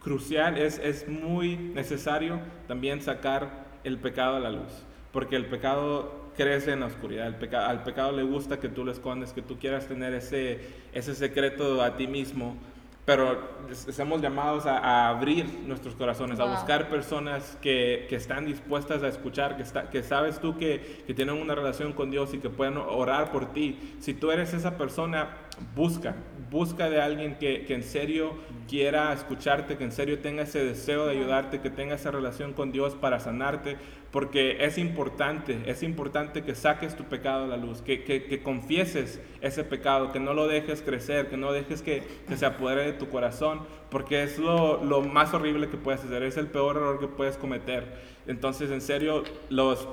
crucial, 0.03 0.57
es, 0.57 0.77
es 0.79 1.07
muy 1.07 1.55
necesario 1.55 2.39
también 2.67 3.01
sacar 3.01 3.64
el 3.85 3.97
pecado 3.97 4.35
a 4.35 4.39
la 4.39 4.51
luz, 4.51 4.83
porque 5.13 5.37
el 5.37 5.45
pecado 5.45 6.25
crece 6.35 6.73
en 6.73 6.81
la 6.81 6.87
oscuridad, 6.87 7.27
el 7.27 7.35
pecado, 7.35 7.67
al 7.67 7.83
pecado 7.83 8.11
le 8.11 8.23
gusta 8.23 8.59
que 8.59 8.67
tú 8.67 8.83
lo 8.83 8.91
escondes, 8.91 9.31
que 9.31 9.41
tú 9.41 9.57
quieras 9.57 9.87
tener 9.87 10.13
ese, 10.13 10.59
ese 10.93 11.15
secreto 11.15 11.81
a 11.81 11.95
ti 11.95 12.07
mismo, 12.07 12.57
pero 13.05 13.39
estamos 13.69 14.19
llamados 14.19 14.65
a, 14.65 15.09
abrir 15.09 15.45
nuestros 15.67 15.93
corazones, 15.93 16.39
a 16.39 16.45
buscar 16.45 16.89
personas 16.89 17.55
que, 17.61 18.07
que, 18.09 18.15
están 18.15 18.47
dispuestas 18.47 19.03
a 19.03 19.07
escuchar, 19.07 19.55
que, 19.57 19.61
está, 19.61 19.91
que 19.91 20.01
sabes 20.01 20.39
tú 20.39 20.57
que, 20.57 21.03
que, 21.05 21.13
tienen 21.13 21.35
una 21.35 21.53
relación 21.53 21.93
con 21.93 22.09
Dios 22.09 22.33
y 22.33 22.39
que 22.39 22.49
pueden 22.49 22.77
orar 22.77 23.31
por 23.31 23.53
ti. 23.53 23.95
Si 23.99 24.15
tú 24.15 24.31
eres 24.31 24.55
esa 24.55 24.75
persona, 24.75 25.37
busca, 25.75 26.15
busca 26.49 26.89
de 26.89 27.01
alguien 27.01 27.35
que, 27.35 27.65
que 27.65 27.75
en 27.75 27.83
serio 27.83 28.33
quiera 28.67 29.13
escucharte, 29.13 29.77
que 29.77 29.83
en 29.83 29.91
serio 29.91 30.19
tenga 30.19 30.43
ese 30.43 30.63
deseo 30.63 31.05
de 31.05 31.11
ayudarte, 31.11 31.61
que 31.61 31.69
tenga 31.69 31.95
esa 31.95 32.11
relación 32.11 32.53
con 32.53 32.71
Dios 32.71 32.95
para 32.95 33.19
sanarte, 33.19 33.77
porque 34.11 34.63
es 34.63 34.77
importante, 34.77 35.59
es 35.65 35.83
importante 35.83 36.43
que 36.43 36.55
saques 36.55 36.95
tu 36.95 37.03
pecado 37.03 37.43
a 37.43 37.47
la 37.47 37.57
luz, 37.57 37.81
que, 37.81 38.03
que, 38.03 38.41
confieses 38.41 39.21
ese 39.41 39.63
pecado, 39.63 40.11
que 40.11 40.19
no 40.19 40.33
lo 40.33 40.47
dejes 40.47 40.81
crecer, 40.81 41.27
que 41.29 41.37
no 41.37 41.51
dejes 41.51 41.81
que, 41.81 42.03
se 42.35 42.45
apodere 42.45 42.85
de 42.85 42.93
tu 42.93 43.09
corazón, 43.09 43.61
porque 43.89 44.23
es 44.23 44.39
lo, 44.39 44.83
lo, 44.83 45.01
más 45.01 45.33
horrible 45.33 45.69
que 45.69 45.77
puedes 45.77 46.03
hacer, 46.03 46.23
es 46.23 46.37
el 46.37 46.47
peor 46.47 46.77
error 46.77 46.99
que 46.99 47.07
puedes 47.07 47.37
cometer. 47.37 47.99
Entonces, 48.25 48.71
en 48.71 48.81
serio, 48.81 49.23
los 49.49 49.87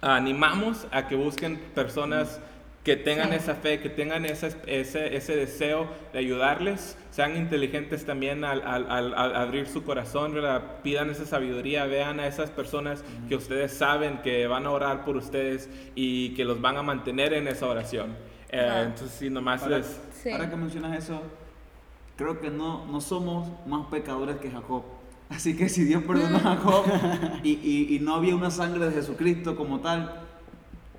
animamos 0.00 0.86
a 0.90 1.08
que 1.08 1.16
busquen 1.16 1.58
personas 1.74 2.40
que 2.86 2.94
tengan 2.94 3.32
esa 3.32 3.56
fe, 3.56 3.80
que 3.80 3.88
tengan 3.88 4.24
ese, 4.26 4.54
ese, 4.68 5.16
ese, 5.16 5.34
deseo 5.34 5.88
de 6.12 6.20
ayudarles, 6.20 6.96
sean 7.10 7.36
inteligentes 7.36 8.04
también 8.04 8.44
al, 8.44 8.62
al, 8.62 9.12
al 9.12 9.34
abrir 9.34 9.66
su 9.66 9.82
corazón, 9.82 10.32
¿verdad? 10.32 10.62
pidan 10.84 11.10
esa 11.10 11.26
sabiduría, 11.26 11.86
vean 11.86 12.20
a 12.20 12.28
esas 12.28 12.48
personas 12.50 13.02
que 13.28 13.34
ustedes 13.34 13.72
saben 13.72 14.18
que 14.18 14.46
van 14.46 14.66
a 14.66 14.70
orar 14.70 15.04
por 15.04 15.16
ustedes 15.16 15.68
y 15.96 16.32
que 16.34 16.44
los 16.44 16.60
van 16.60 16.76
a 16.76 16.84
mantener 16.84 17.32
en 17.32 17.48
esa 17.48 17.66
oración. 17.66 18.14
Eh, 18.50 18.84
entonces, 18.86 19.18
sí, 19.18 19.30
nomás 19.30 19.64
ahora, 19.64 19.82
Ahora 20.30 20.48
que 20.48 20.56
mencionas 20.56 20.96
eso, 20.96 21.22
creo 22.16 22.40
que 22.40 22.50
no, 22.50 22.86
no 22.86 23.00
somos 23.00 23.48
más 23.66 23.88
pecadores 23.88 24.36
que 24.36 24.48
Jacob. 24.48 24.84
Así 25.28 25.56
que 25.56 25.68
si 25.68 25.82
Dios 25.82 26.04
perdonó 26.04 26.36
a 26.36 26.54
Jacob 26.54 26.84
y, 27.42 27.50
y, 27.50 27.96
y 27.96 27.98
no 27.98 28.14
había 28.14 28.36
una 28.36 28.52
sangre 28.52 28.84
de 28.84 28.92
Jesucristo 28.92 29.56
como 29.56 29.80
tal, 29.80 30.25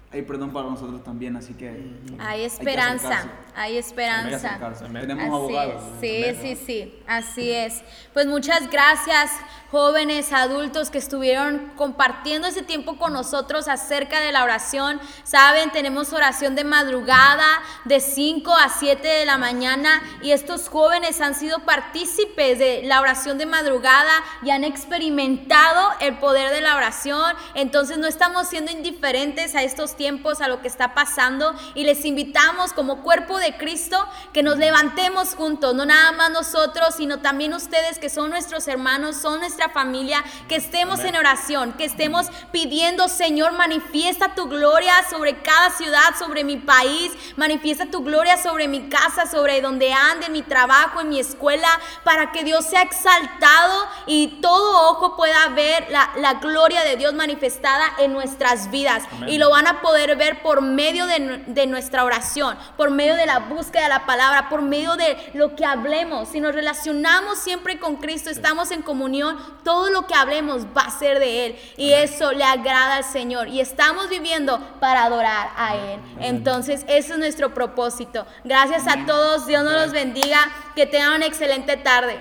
hay 0.10 0.22
perdón 0.22 0.54
para 0.54 0.70
nosotros 0.70 1.04
también, 1.04 1.36
así 1.36 1.54
que... 1.54 1.92
Hay 2.18 2.44
esperanza, 2.44 3.30
hay 3.54 3.74
Hay 3.74 3.78
esperanza. 3.78 4.58
Tenemos 4.94 5.24
Así 5.26 5.34
abogados. 5.34 5.84
sí, 6.00 6.24
sí, 6.42 6.56
sí, 6.56 7.04
así 7.06 7.52
es. 7.52 7.84
Pues 8.14 8.26
muchas 8.26 8.70
gracias, 8.70 9.32
jóvenes, 9.70 10.32
adultos 10.32 10.92
que 10.92 10.98
estuvieron 10.98 11.74
compartiendo 11.76 12.48
ese 12.48 12.62
tiempo 12.62 12.98
con 12.98 13.12
nosotros 13.12 13.68
acerca 13.68 14.22
de 14.22 14.32
la 14.32 14.46
oración. 14.46 15.02
Saben, 15.24 15.72
tenemos 15.72 16.14
oración 16.14 16.56
de 16.56 16.64
madrugada, 16.64 17.62
de 17.84 18.00
5 18.00 18.56
a 18.56 18.70
7 18.70 19.06
de 19.06 19.26
la 19.26 19.38
mañana, 19.38 20.02
y 20.22 20.32
estos 20.32 20.70
jóvenes 20.70 21.20
han 21.20 21.36
sido 21.36 21.60
partícipes 21.66 22.60
de 22.60 22.84
la 22.86 23.02
oración 23.02 23.38
de 23.38 23.46
madrugada 23.46 24.24
y 24.42 24.52
han 24.52 24.64
experimentado 24.64 25.90
el 26.00 26.18
poder 26.20 26.54
de 26.54 26.62
la 26.62 26.78
oración. 26.78 27.36
Entonces 27.56 27.98
no 27.98 28.08
estamos 28.08 28.48
siendo 28.48 28.72
indiferentes 28.72 29.54
a 29.54 29.64
estos 29.64 29.97
tiempos, 29.98 30.40
a 30.40 30.48
lo 30.48 30.62
que 30.62 30.70
está 30.70 30.94
pasando, 30.94 31.54
y 31.76 31.84
les 31.84 32.06
invitamos 32.06 32.72
como 32.72 33.04
cuerpo 33.04 33.40
de 33.40 33.58
Cristo 33.58 33.98
que 34.32 34.44
nos 34.44 34.58
levantemos 34.58 35.36
juntos, 35.36 35.76
no 35.76 35.86
nada 35.86 36.14
más 36.14 36.32
nosotros, 36.32 36.96
sino 36.96 37.20
también 37.20 37.54
ustedes 37.54 38.00
que 38.00 38.10
son 38.10 38.30
nuestros 38.30 38.68
hermanos, 38.68 39.18
son 39.18 39.40
nuestra 39.40 39.70
familia, 39.70 40.24
que 40.48 40.56
estemos 40.56 41.00
en 41.02 41.16
oración, 41.16 41.74
que 41.74 41.86
estemos 41.86 42.28
pidiendo, 42.52 43.10
Señor, 43.10 43.54
manifiesta 43.54 44.36
tu 44.36 44.48
gloria 44.48 44.94
sobre 45.10 45.42
cada 45.42 45.72
ciudad, 45.72 46.16
sobre 46.18 46.44
mi 46.44 46.58
país, 46.58 47.12
manifiesta 47.36 47.88
tu 47.88 48.04
gloria 48.04 48.38
sobre 48.38 48.68
mi 48.68 48.90
casa, 48.90 49.26
sobre 49.26 49.62
donde 49.62 49.92
ande, 49.92 50.28
en 50.28 50.34
mi 50.34 50.44
trabajo, 50.44 51.02
en 51.02 51.10
mi 51.10 51.20
escuela, 51.20 51.68
para 52.04 52.32
que 52.32 52.44
Dios 52.44 52.66
sea 52.66 52.84
exaltado 52.84 53.88
y 54.06 54.40
todo 54.42 54.92
ojo 54.92 55.16
pueda 55.16 55.48
ver 55.50 55.88
la, 55.90 56.12
la 56.18 56.36
gloria 56.36 56.84
de 56.84 56.96
Dios 56.96 57.14
manifestada 57.14 57.86
en 58.00 58.14
nuestras 58.14 58.70
vidas. 58.70 59.04
Amén. 59.12 59.30
Y 59.30 59.38
lo 59.38 59.50
van 59.50 59.68
a 59.68 59.82
poder 59.88 60.18
ver 60.18 60.42
por 60.42 60.62
medio 60.62 61.06
de, 61.06 61.44
de 61.48 61.66
nuestra 61.66 62.04
oración, 62.04 62.58
por 62.76 62.92
medio 62.92 63.16
de 63.16 63.26
la 63.26 63.40
búsqueda 63.40 63.84
de 63.84 63.90
la 63.90 64.06
palabra, 64.06 64.50
por 64.50 64.62
medio 64.62 64.98
de 64.98 65.16
lo 65.34 65.56
que 65.56 65.64
hablemos. 65.64 66.28
Si 66.28 66.42
nos 66.42 66.54
relacionamos 66.54 67.40
siempre 67.40 67.80
con 67.80 67.96
Cristo, 67.96 68.30
estamos 68.30 68.72
en 68.72 68.82
comunión, 68.82 69.38
todo 69.64 69.90
lo 69.90 70.06
que 70.06 70.14
hablemos 70.14 70.66
va 70.78 70.82
a 70.82 70.92
ser 70.92 71.20
de 71.20 71.46
Él. 71.46 71.60
Y 71.78 71.94
eso 71.94 72.34
le 72.34 72.44
agrada 72.44 72.98
al 72.98 73.06
Señor. 73.06 73.48
Y 73.48 73.62
estamos 73.62 74.10
viviendo 74.10 74.60
para 74.82 75.06
adorar 75.06 75.52
a 75.56 75.78
Él. 75.78 76.02
Entonces, 76.20 76.84
ese 76.90 77.14
es 77.14 77.18
nuestro 77.18 77.54
propósito. 77.54 78.26
Gracias 78.44 78.88
a 78.88 79.06
todos. 79.06 79.48
Dios 79.48 79.64
nos 79.64 79.74
los 79.74 79.92
bendiga. 79.94 80.40
Que 80.76 80.86
tengan 80.86 81.14
una 81.14 81.28
excelente 81.28 81.78
tarde. 81.78 82.20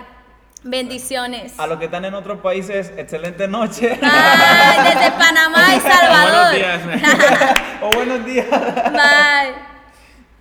Bendiciones. 0.67 1.59
A 1.59 1.67
los 1.67 1.79
que 1.79 1.87
están 1.87 2.05
en 2.05 2.15
otros 2.15 2.41
países, 2.41 2.93
excelente 2.97 3.49
noche. 3.49 3.99
Bye. 4.01 4.85
Desde 4.95 5.11
Panamá 5.13 5.75
y 5.75 5.79
Buenos 5.81 5.99
Salvador. 5.99 6.55
días. 6.55 6.81
o 7.83 7.91
buenos 7.91 8.25
días. 8.27 8.47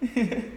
Bye. 0.02 0.46